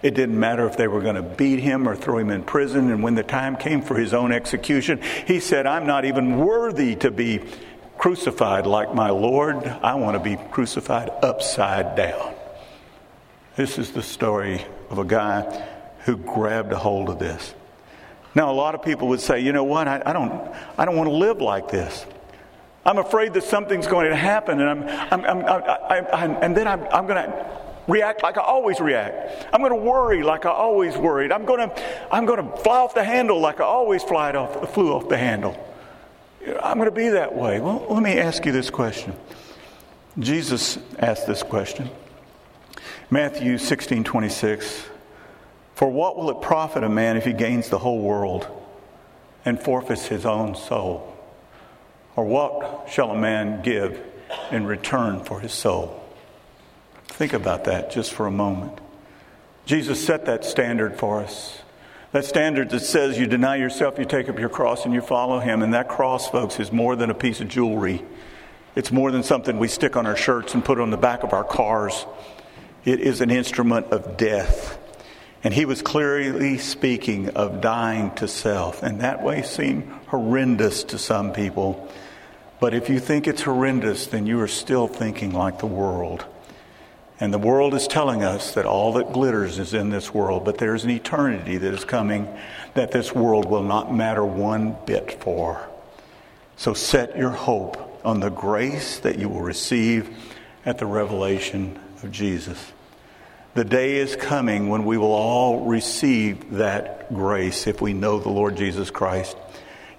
It 0.03 0.15
didn't 0.15 0.39
matter 0.39 0.67
if 0.67 0.77
they 0.77 0.87
were 0.87 1.01
going 1.01 1.15
to 1.15 1.23
beat 1.23 1.61
him 1.61 1.89
or 1.89 1.97
throw 1.97 2.19
him 2.19 2.29
in 2.29 2.43
prison. 2.43 2.91
And 2.91 3.03
when 3.03 3.15
the 3.15 3.23
time 3.23 3.57
came 3.57 3.81
for 3.81 3.97
his 3.97 4.13
own 4.13 4.33
execution, 4.33 5.01
he 5.27 5.41
said, 5.41 5.67
I'm 5.67 5.87
not 5.87 6.05
even 6.05 6.37
worthy 6.37 6.95
to 6.97 7.11
be 7.11 7.41
crucified 7.97 8.67
like 8.67 8.95
my 8.95 9.09
Lord. 9.09 9.65
I 9.65 9.95
want 9.95 10.23
to 10.23 10.23
be 10.23 10.37
crucified 10.51 11.09
upside 11.23 11.97
down. 11.97 12.35
This 13.57 13.79
is 13.79 13.93
the 13.93 14.03
story 14.03 14.63
of 14.91 14.99
a 14.99 15.07
guy 15.07 15.67
who 16.01 16.19
grabbed 16.19 16.75
a 16.75 16.79
hold 16.79 17.09
of 17.09 17.19
this. 17.19 17.55
Now, 18.35 18.51
a 18.51 18.55
lot 18.55 18.75
of 18.75 18.83
people 18.83 19.09
would 19.09 19.21
say, 19.21 19.40
you 19.40 19.53
know 19.53 19.64
what, 19.64 19.88
I, 19.88 20.03
I 20.07 20.12
don't, 20.12 20.55
I 20.79 20.85
don't 20.85 20.97
want 20.97 21.09
to 21.09 21.14
live 21.14 21.40
like 21.40 21.69
this. 21.69 22.07
I'm 22.85 22.99
afraid 22.99 23.35
that 23.35 23.45
something's 23.45 23.87
going 23.87 24.09
to 24.09 24.16
happen, 24.16 24.61
and, 24.61 24.69
I'm, 24.69 24.83
I'm, 24.88 25.25
I'm 25.25 25.45
I, 25.45 25.99
I, 26.12 26.27
and 26.40 26.57
then 26.57 26.66
I'm, 26.66 26.83
I'm 26.93 27.07
going 27.07 27.23
to 27.25 27.61
react 27.88 28.23
like 28.23 28.38
I 28.38 28.43
always 28.43 28.81
react. 28.81 29.47
I'm 29.53 29.61
going 29.61 29.73
to 29.73 29.85
worry 29.85 30.23
like 30.23 30.47
I 30.47 30.51
always 30.51 30.97
worried. 30.97 31.33
I'm 31.33 31.45
going 31.45 31.69
to, 31.69 32.14
I'm 32.14 32.25
going 32.25 32.45
to 32.45 32.57
fly 32.59 32.79
off 32.79 32.95
the 32.95 33.05
handle 33.05 33.40
like 33.40 33.61
I 33.61 33.64
always 33.64 34.03
fly 34.03 34.33
off, 34.33 34.73
flew 34.73 34.93
off 34.93 35.09
the 35.09 35.19
handle. 35.19 35.57
I'm 36.62 36.79
going 36.79 36.88
to 36.88 36.95
be 36.95 37.09
that 37.09 37.35
way. 37.35 37.61
Well, 37.61 37.87
let 37.90 38.03
me 38.03 38.19
ask 38.19 38.47
you 38.47 38.53
this 38.53 38.71
question. 38.71 39.14
Jesus 40.19 40.79
asked 40.99 41.27
this 41.27 41.43
question. 41.43 41.90
Matthew 43.11 43.59
16 43.59 44.05
26. 44.05 44.89
For 45.81 45.90
what 45.90 46.19
will 46.19 46.29
it 46.29 46.43
profit 46.43 46.85
a 46.85 46.90
man 46.90 47.16
if 47.16 47.25
he 47.25 47.33
gains 47.33 47.71
the 47.71 47.79
whole 47.79 48.01
world 48.01 48.47
and 49.47 49.59
forfeits 49.59 50.09
his 50.09 50.27
own 50.27 50.55
soul? 50.55 51.16
Or 52.16 52.27
what 52.27 52.90
shall 52.90 53.12
a 53.12 53.19
man 53.19 53.62
give 53.62 53.99
in 54.51 54.66
return 54.66 55.25
for 55.25 55.40
his 55.40 55.55
soul? 55.55 56.05
Think 57.07 57.33
about 57.33 57.64
that 57.64 57.90
just 57.90 58.12
for 58.12 58.27
a 58.27 58.31
moment. 58.31 58.79
Jesus 59.64 60.05
set 60.05 60.27
that 60.27 60.45
standard 60.45 60.99
for 60.99 61.23
us. 61.23 61.62
That 62.12 62.27
standard 62.27 62.69
that 62.69 62.81
says 62.81 63.19
you 63.19 63.27
deny 63.27 63.57
yourself, 63.57 63.99
you 63.99 64.05
take 64.05 64.29
up 64.29 64.38
your 64.38 64.51
cross, 64.51 64.85
and 64.85 64.93
you 64.93 65.01
follow 65.01 65.38
him. 65.38 65.62
And 65.62 65.73
that 65.73 65.88
cross, 65.88 66.29
folks, 66.29 66.61
is 66.61 66.71
more 66.71 66.95
than 66.95 67.09
a 67.09 67.14
piece 67.14 67.40
of 67.40 67.49
jewelry. 67.49 68.05
It's 68.77 68.93
more 68.93 69.11
than 69.11 69.23
something 69.23 69.59
we 69.59 69.69
stick 69.69 69.97
on 69.97 70.05
our 70.05 70.14
shirts 70.14 70.53
and 70.53 70.62
put 70.62 70.79
on 70.79 70.90
the 70.90 70.99
back 70.99 71.23
of 71.23 71.33
our 71.33 71.43
cars. 71.43 72.05
It 72.85 73.01
is 73.01 73.23
an 73.23 73.31
instrument 73.31 73.87
of 73.93 74.19
death. 74.19 74.77
And 75.42 75.55
he 75.55 75.64
was 75.64 75.81
clearly 75.81 76.59
speaking 76.59 77.31
of 77.31 77.61
dying 77.61 78.14
to 78.16 78.29
self. 78.29 78.83
And 78.83 79.00
that 79.00 79.22
way 79.22 79.42
seemed 79.42 79.90
horrendous 80.09 80.85
to 80.85 80.98
some 80.98 81.33
people. 81.33 81.88
But 82.61 82.74
if 82.74 82.90
you 82.90 83.00
think 83.00 83.26
it's 83.26 83.42
horrendous, 83.42 84.07
then 84.09 84.26
you 84.26 84.40
are 84.40 84.48
still 84.48 84.87
thinking 84.87 85.33
like 85.33 85.59
the 85.59 85.66
world. 85.66 86.24
And 87.18 87.33
the 87.33 87.38
world 87.38 87.74
is 87.74 87.87
telling 87.87 88.22
us 88.22 88.55
that 88.55 88.64
all 88.64 88.94
that 88.94 89.12
glitters 89.12 89.59
is 89.59 89.74
in 89.74 89.90
this 89.90 90.12
world, 90.12 90.44
but 90.44 90.59
there's 90.59 90.85
an 90.85 90.90
eternity 90.90 91.59
that 91.59 91.74
is 91.74 91.85
coming 91.85 92.29
that 92.74 92.92
this 92.92 93.14
world 93.14 93.44
will 93.44 93.62
not 93.62 93.94
matter 93.94 94.24
one 94.24 94.76
bit 94.87 95.22
for. 95.22 95.66
So 96.57 96.72
set 96.72 97.16
your 97.16 97.31
hope 97.31 98.00
on 98.05 98.20
the 98.20 98.31
grace 98.31 99.00
that 99.00 99.18
you 99.18 99.29
will 99.29 99.42
receive 99.42 100.14
at 100.64 100.79
the 100.79 100.87
revelation 100.87 101.79
of 102.03 102.11
Jesus. 102.11 102.72
The 103.53 103.65
day 103.65 103.97
is 103.97 104.15
coming 104.15 104.69
when 104.69 104.85
we 104.85 104.97
will 104.97 105.13
all 105.13 105.67
receive 105.67 106.53
that 106.53 107.13
grace 107.13 107.67
if 107.67 107.81
we 107.81 107.93
know 107.93 108.21
the 108.21 108.29
Lord 108.29 108.57
Jesus 108.57 108.93
Christ. 108.93 109.37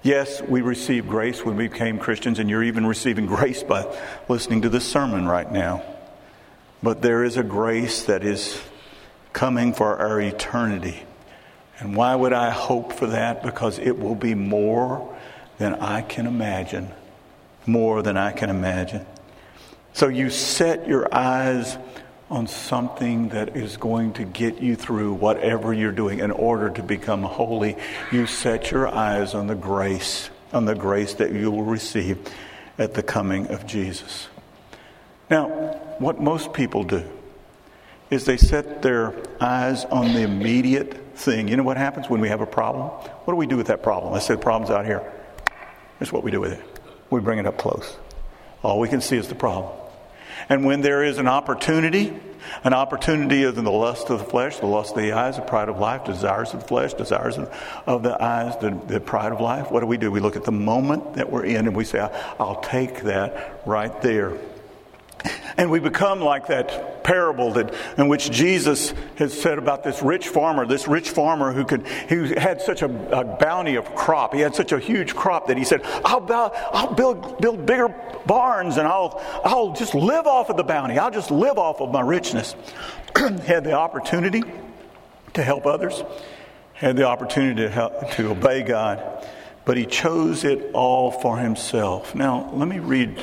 Yes, 0.02 0.40
we 0.40 0.62
received 0.62 1.06
grace 1.06 1.44
when 1.44 1.56
we 1.56 1.68
became 1.68 1.98
Christians, 1.98 2.38
and 2.38 2.48
you're 2.48 2.62
even 2.62 2.86
receiving 2.86 3.26
grace 3.36 3.62
by 3.62 3.86
listening 4.26 4.62
to 4.62 4.70
this 4.70 4.90
sermon 4.90 5.28
right 5.28 5.50
now. 5.50 5.82
But 6.82 7.02
there 7.02 7.24
is 7.24 7.36
a 7.36 7.42
grace 7.42 8.04
that 8.04 8.24
is 8.24 8.58
coming 9.34 9.74
for 9.74 9.98
our 9.98 10.18
eternity. 10.18 11.02
And 11.78 11.94
why 11.94 12.14
would 12.14 12.32
I 12.32 12.50
hope 12.50 12.94
for 12.94 13.08
that? 13.08 13.42
Because 13.42 13.78
it 13.78 13.98
will 13.98 14.14
be 14.14 14.34
more 14.34 15.14
than 15.58 15.74
I 15.74 16.00
can 16.00 16.26
imagine. 16.26 16.88
More 17.66 18.02
than 18.02 18.16
I 18.16 18.32
can 18.32 18.48
imagine. 18.48 19.04
So 19.92 20.08
you 20.08 20.30
set 20.30 20.88
your 20.88 21.14
eyes 21.14 21.76
on 22.32 22.46
something 22.46 23.28
that 23.28 23.58
is 23.58 23.76
going 23.76 24.14
to 24.14 24.24
get 24.24 24.62
you 24.62 24.74
through 24.74 25.12
whatever 25.12 25.74
you're 25.74 25.92
doing 25.92 26.20
in 26.20 26.30
order 26.30 26.70
to 26.70 26.82
become 26.82 27.22
holy. 27.22 27.76
You 28.10 28.26
set 28.26 28.70
your 28.70 28.88
eyes 28.88 29.34
on 29.34 29.48
the 29.48 29.54
grace, 29.54 30.30
on 30.50 30.64
the 30.64 30.74
grace 30.74 31.12
that 31.14 31.32
you 31.32 31.50
will 31.50 31.62
receive 31.62 32.18
at 32.78 32.94
the 32.94 33.02
coming 33.02 33.48
of 33.48 33.66
Jesus. 33.66 34.28
Now, 35.28 35.48
what 35.98 36.22
most 36.22 36.54
people 36.54 36.84
do 36.84 37.04
is 38.08 38.24
they 38.24 38.38
set 38.38 38.80
their 38.80 39.14
eyes 39.38 39.84
on 39.84 40.14
the 40.14 40.22
immediate 40.22 41.14
thing. 41.14 41.48
You 41.48 41.58
know 41.58 41.62
what 41.62 41.76
happens 41.76 42.08
when 42.08 42.22
we 42.22 42.30
have 42.30 42.40
a 42.40 42.46
problem? 42.46 42.84
What 42.84 43.34
do 43.34 43.36
we 43.36 43.46
do 43.46 43.58
with 43.58 43.66
that 43.66 43.82
problem? 43.82 44.10
Let's 44.10 44.24
say 44.24 44.36
the 44.36 44.40
problem's 44.40 44.70
out 44.70 44.86
here. 44.86 45.02
Here's 45.98 46.10
what 46.10 46.24
we 46.24 46.30
do 46.30 46.40
with 46.40 46.52
it 46.52 46.64
we 47.10 47.20
bring 47.20 47.38
it 47.38 47.46
up 47.46 47.58
close. 47.58 47.94
All 48.62 48.80
we 48.80 48.88
can 48.88 49.02
see 49.02 49.18
is 49.18 49.28
the 49.28 49.34
problem. 49.34 49.81
And 50.48 50.64
when 50.64 50.80
there 50.80 51.02
is 51.04 51.18
an 51.18 51.28
opportunity, 51.28 52.12
an 52.64 52.74
opportunity 52.74 53.42
is 53.42 53.56
in 53.56 53.64
the 53.64 53.70
lust 53.70 54.10
of 54.10 54.18
the 54.18 54.24
flesh, 54.24 54.58
the 54.58 54.66
lust 54.66 54.96
of 54.96 55.02
the 55.02 55.12
eyes, 55.12 55.36
the 55.36 55.42
pride 55.42 55.68
of 55.68 55.78
life, 55.78 56.04
desires 56.04 56.52
of 56.52 56.60
the 56.60 56.68
flesh, 56.68 56.94
desires 56.94 57.38
of, 57.86 58.02
the 58.02 58.22
eyes, 58.22 58.56
the, 58.58 58.70
the, 58.86 59.00
pride 59.00 59.32
of 59.32 59.40
life. 59.40 59.70
What 59.70 59.80
do 59.80 59.86
we 59.86 59.96
do? 59.96 60.10
We 60.10 60.20
look 60.20 60.36
at 60.36 60.44
the 60.44 60.52
moment 60.52 61.14
that 61.14 61.30
we're 61.30 61.44
in 61.44 61.66
and 61.66 61.76
we 61.76 61.84
say, 61.84 62.00
I'll 62.38 62.60
take 62.60 63.02
that 63.02 63.62
right 63.66 64.00
there. 64.02 64.36
And 65.56 65.70
we 65.70 65.80
become 65.80 66.20
like 66.20 66.46
that 66.48 67.04
parable 67.04 67.52
that, 67.52 67.74
in 67.98 68.08
which 68.08 68.30
Jesus 68.30 68.94
has 69.16 69.38
said 69.38 69.58
about 69.58 69.82
this 69.84 70.02
rich 70.02 70.28
farmer, 70.28 70.66
this 70.66 70.88
rich 70.88 71.10
farmer 71.10 71.52
who 71.52 71.64
could, 71.64 71.86
who 72.08 72.24
had 72.36 72.60
such 72.60 72.82
a, 72.82 73.18
a 73.18 73.24
bounty 73.24 73.76
of 73.76 73.94
crop. 73.94 74.34
He 74.34 74.40
had 74.40 74.54
such 74.54 74.72
a 74.72 74.78
huge 74.78 75.14
crop 75.14 75.48
that 75.48 75.58
he 75.58 75.64
said, 75.64 75.82
I'll, 76.04 76.26
I'll 76.72 76.94
build, 76.94 77.40
build 77.40 77.66
bigger 77.66 77.94
barns 78.26 78.76
and 78.76 78.86
I'll, 78.86 79.20
I'll 79.44 79.72
just 79.72 79.94
live 79.94 80.26
off 80.26 80.50
of 80.50 80.56
the 80.56 80.62
bounty. 80.62 80.98
I'll 80.98 81.10
just 81.10 81.30
live 81.30 81.58
off 81.58 81.80
of 81.80 81.92
my 81.92 82.00
richness. 82.00 82.54
had 83.16 83.64
the 83.64 83.72
opportunity 83.72 84.42
to 85.34 85.42
help 85.42 85.66
others, 85.66 86.02
had 86.74 86.96
the 86.96 87.04
opportunity 87.04 87.62
to, 87.62 87.68
help, 87.68 88.10
to 88.12 88.30
obey 88.30 88.62
God, 88.62 89.26
but 89.64 89.76
he 89.76 89.86
chose 89.86 90.44
it 90.44 90.70
all 90.72 91.10
for 91.10 91.38
himself. 91.38 92.14
Now, 92.14 92.50
let 92.52 92.68
me 92.68 92.78
read 92.78 93.22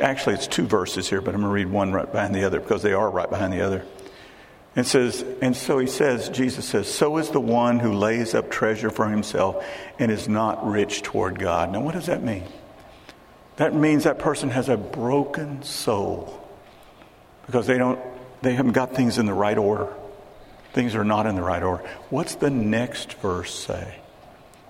actually, 0.00 0.34
it's 0.34 0.46
two 0.46 0.66
verses 0.66 1.08
here, 1.08 1.20
but 1.20 1.34
I'm 1.34 1.40
going 1.40 1.50
to 1.50 1.54
read 1.54 1.70
one 1.70 1.92
right 1.92 2.10
behind 2.10 2.34
the 2.34 2.44
other 2.44 2.60
because 2.60 2.82
they 2.82 2.92
are 2.92 3.10
right 3.10 3.28
behind 3.28 3.52
the 3.52 3.60
other. 3.60 3.84
It 4.74 4.84
says, 4.84 5.22
and 5.42 5.54
so 5.54 5.78
he 5.78 5.86
says, 5.86 6.30
Jesus 6.30 6.64
says, 6.64 6.88
so 6.88 7.18
is 7.18 7.28
the 7.28 7.40
one 7.40 7.78
who 7.78 7.92
lays 7.92 8.34
up 8.34 8.50
treasure 8.50 8.90
for 8.90 9.08
himself 9.08 9.64
and 9.98 10.10
is 10.10 10.28
not 10.28 10.66
rich 10.66 11.02
toward 11.02 11.38
God. 11.38 11.70
Now, 11.70 11.80
what 11.80 11.94
does 11.94 12.06
that 12.06 12.22
mean? 12.22 12.44
That 13.56 13.74
means 13.74 14.04
that 14.04 14.18
person 14.18 14.48
has 14.50 14.70
a 14.70 14.78
broken 14.78 15.62
soul 15.62 16.42
because 17.44 17.66
they 17.66 17.76
don't, 17.76 18.00
they 18.40 18.54
haven't 18.54 18.72
got 18.72 18.94
things 18.94 19.18
in 19.18 19.26
the 19.26 19.34
right 19.34 19.58
order. 19.58 19.92
Things 20.72 20.94
are 20.94 21.04
not 21.04 21.26
in 21.26 21.34
the 21.34 21.42
right 21.42 21.62
order. 21.62 21.84
What's 22.08 22.36
the 22.36 22.48
next 22.48 23.14
verse 23.14 23.52
say, 23.52 23.98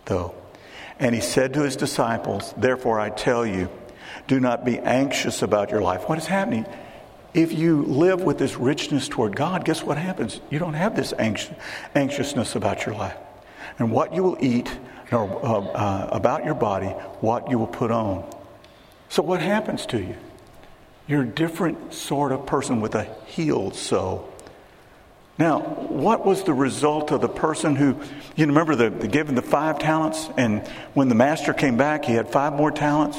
though? 0.06 0.34
And 0.98 1.14
he 1.14 1.20
said 1.20 1.54
to 1.54 1.62
his 1.62 1.76
disciples, 1.76 2.52
Therefore 2.56 2.98
I 2.98 3.10
tell 3.10 3.46
you, 3.46 3.68
do 4.26 4.40
not 4.40 4.64
be 4.64 4.78
anxious 4.78 5.42
about 5.42 5.70
your 5.70 5.80
life. 5.80 6.08
What 6.08 6.18
is 6.18 6.26
happening? 6.26 6.66
If 7.34 7.52
you 7.52 7.82
live 7.82 8.22
with 8.22 8.38
this 8.38 8.56
richness 8.56 9.08
toward 9.08 9.34
God, 9.34 9.64
guess 9.64 9.82
what 9.82 9.96
happens? 9.96 10.40
You 10.50 10.58
don't 10.58 10.74
have 10.74 10.94
this 10.94 11.14
anxious, 11.18 11.54
anxiousness 11.94 12.54
about 12.54 12.84
your 12.84 12.94
life. 12.94 13.16
And 13.78 13.90
what 13.90 14.14
you 14.14 14.22
will 14.22 14.36
eat, 14.40 14.70
or 15.10 15.24
uh, 15.44 15.60
uh, 15.60 16.08
about 16.12 16.44
your 16.44 16.54
body, 16.54 16.88
what 17.20 17.50
you 17.50 17.58
will 17.58 17.66
put 17.66 17.90
on. 17.90 18.28
So, 19.08 19.22
what 19.22 19.40
happens 19.40 19.86
to 19.86 19.98
you? 19.98 20.16
You're 21.06 21.22
a 21.22 21.26
different 21.26 21.94
sort 21.94 22.32
of 22.32 22.46
person 22.46 22.80
with 22.80 22.94
a 22.94 23.04
healed 23.26 23.74
soul. 23.74 24.28
Now, 25.38 25.60
what 25.60 26.24
was 26.26 26.44
the 26.44 26.52
result 26.52 27.10
of 27.10 27.20
the 27.20 27.28
person 27.28 27.74
who, 27.74 27.96
you 28.36 28.46
remember 28.46 28.74
the, 28.76 28.90
the 28.90 29.08
given 29.08 29.34
the 29.34 29.42
five 29.42 29.78
talents, 29.78 30.28
and 30.36 30.66
when 30.94 31.08
the 31.08 31.14
master 31.14 31.54
came 31.54 31.76
back, 31.76 32.04
he 32.04 32.12
had 32.12 32.28
five 32.28 32.52
more 32.52 32.70
talents? 32.70 33.18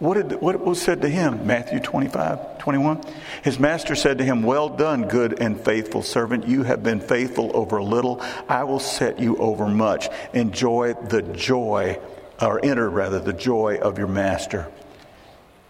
What, 0.00 0.14
did, 0.14 0.40
what 0.40 0.60
was 0.60 0.82
said 0.82 1.02
to 1.02 1.08
him? 1.08 1.46
Matthew 1.46 1.78
25, 1.78 2.58
21. 2.58 3.02
His 3.44 3.60
master 3.60 3.94
said 3.94 4.18
to 4.18 4.24
him, 4.24 4.42
Well 4.42 4.68
done, 4.68 5.06
good 5.06 5.40
and 5.40 5.60
faithful 5.60 6.02
servant. 6.02 6.48
You 6.48 6.64
have 6.64 6.82
been 6.82 7.00
faithful 7.00 7.52
over 7.54 7.76
a 7.76 7.84
little. 7.84 8.20
I 8.48 8.64
will 8.64 8.80
set 8.80 9.20
you 9.20 9.36
over 9.36 9.68
much. 9.68 10.08
Enjoy 10.32 10.94
the 10.94 11.22
joy, 11.22 12.00
or 12.40 12.64
enter 12.64 12.90
rather, 12.90 13.20
the 13.20 13.32
joy 13.32 13.78
of 13.80 13.98
your 13.98 14.08
master. 14.08 14.66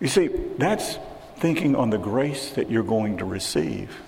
You 0.00 0.08
see, 0.08 0.28
that's 0.58 0.98
thinking 1.36 1.76
on 1.76 1.90
the 1.90 1.98
grace 1.98 2.50
that 2.52 2.70
you're 2.70 2.82
going 2.82 3.18
to 3.18 3.26
receive. 3.26 4.00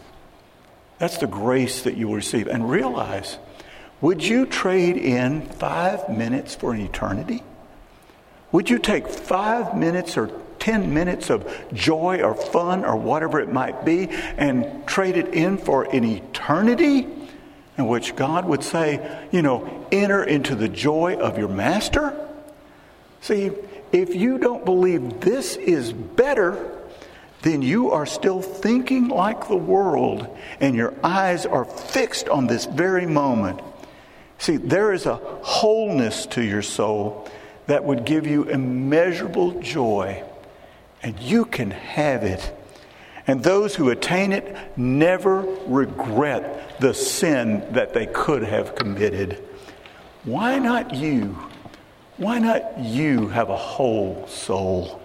That's 0.99 1.19
the 1.19 1.27
grace 1.27 1.83
that 1.83 1.97
you 1.97 2.09
will 2.09 2.15
receive. 2.15 2.47
And 2.49 2.71
realize, 2.71 3.39
would 4.01 4.25
you 4.25 4.47
trade 4.47 4.97
in 4.97 5.43
five 5.43 6.09
minutes 6.09 6.55
for 6.55 6.73
an 6.73 6.81
eternity? 6.81 7.43
Would 8.57 8.71
you 8.71 8.79
take 8.79 9.07
five 9.07 9.77
minutes 9.77 10.17
or 10.17 10.31
10 10.61 10.95
minutes 10.95 11.29
of 11.29 11.47
joy 11.75 12.23
or 12.23 12.35
fun 12.35 12.87
or 12.87 12.97
whatever 12.97 13.39
it 13.39 13.53
might 13.53 13.85
be 13.85 14.09
and 14.09 14.87
trade 14.87 15.19
it 15.19 15.35
in 15.35 15.59
for 15.59 15.85
an 15.95 16.05
eternity 16.05 17.07
in 17.77 17.87
which 17.87 18.17
God 18.17 18.47
would 18.47 18.63
say, 18.63 19.27
you 19.31 19.43
know, 19.43 19.87
enter 19.93 20.25
into 20.25 20.55
the 20.55 20.71
joy 20.71 21.19
of 21.19 21.37
your 21.37 21.51
master? 21.51 22.17
See, 23.21 23.51
if 23.93 24.15
you 24.15 24.39
don't 24.39 24.65
believe 24.65 25.21
this 25.21 25.57
is 25.57 25.93
better, 25.93 26.79
then 27.43 27.61
you 27.61 27.91
are 27.91 28.07
still 28.07 28.41
thinking 28.41 29.09
like 29.09 29.49
the 29.49 29.55
world 29.55 30.35
and 30.61 30.75
your 30.75 30.95
eyes 31.05 31.45
are 31.45 31.67
fixed 31.67 32.31
on 32.31 32.47
this 32.47 32.65
very 32.65 33.05
moment. 33.05 33.61
See, 34.39 34.57
there 34.57 34.95
is 34.95 35.05
a 35.05 35.17
wholeness 35.17 36.25
to 36.29 36.43
your 36.43 36.63
soul 36.63 37.29
that 37.67 37.85
would 37.85 38.05
give 38.05 38.27
you 38.27 38.45
immeasurable 38.45 39.61
joy, 39.61 40.23
and 41.03 41.19
you 41.21 41.45
can 41.45 41.71
have 41.71 42.23
it. 42.25 42.53
And 43.27 43.43
those 43.43 43.75
who 43.75 43.91
attain 43.91 44.33
it 44.33 44.57
never 44.77 45.41
regret 45.67 46.79
the 46.81 46.95
sin 46.95 47.67
that 47.73 47.93
they 47.93 48.07
could 48.07 48.43
have 48.43 48.75
committed. 48.75 49.43
Why 50.25 50.59
not 50.59 50.95
you? 50.95 51.37
Why 52.17 52.39
not 52.39 52.79
you 52.79 53.29
have 53.29 53.51
a 53.51 53.57
whole 53.57 54.27
soul? 54.29 55.03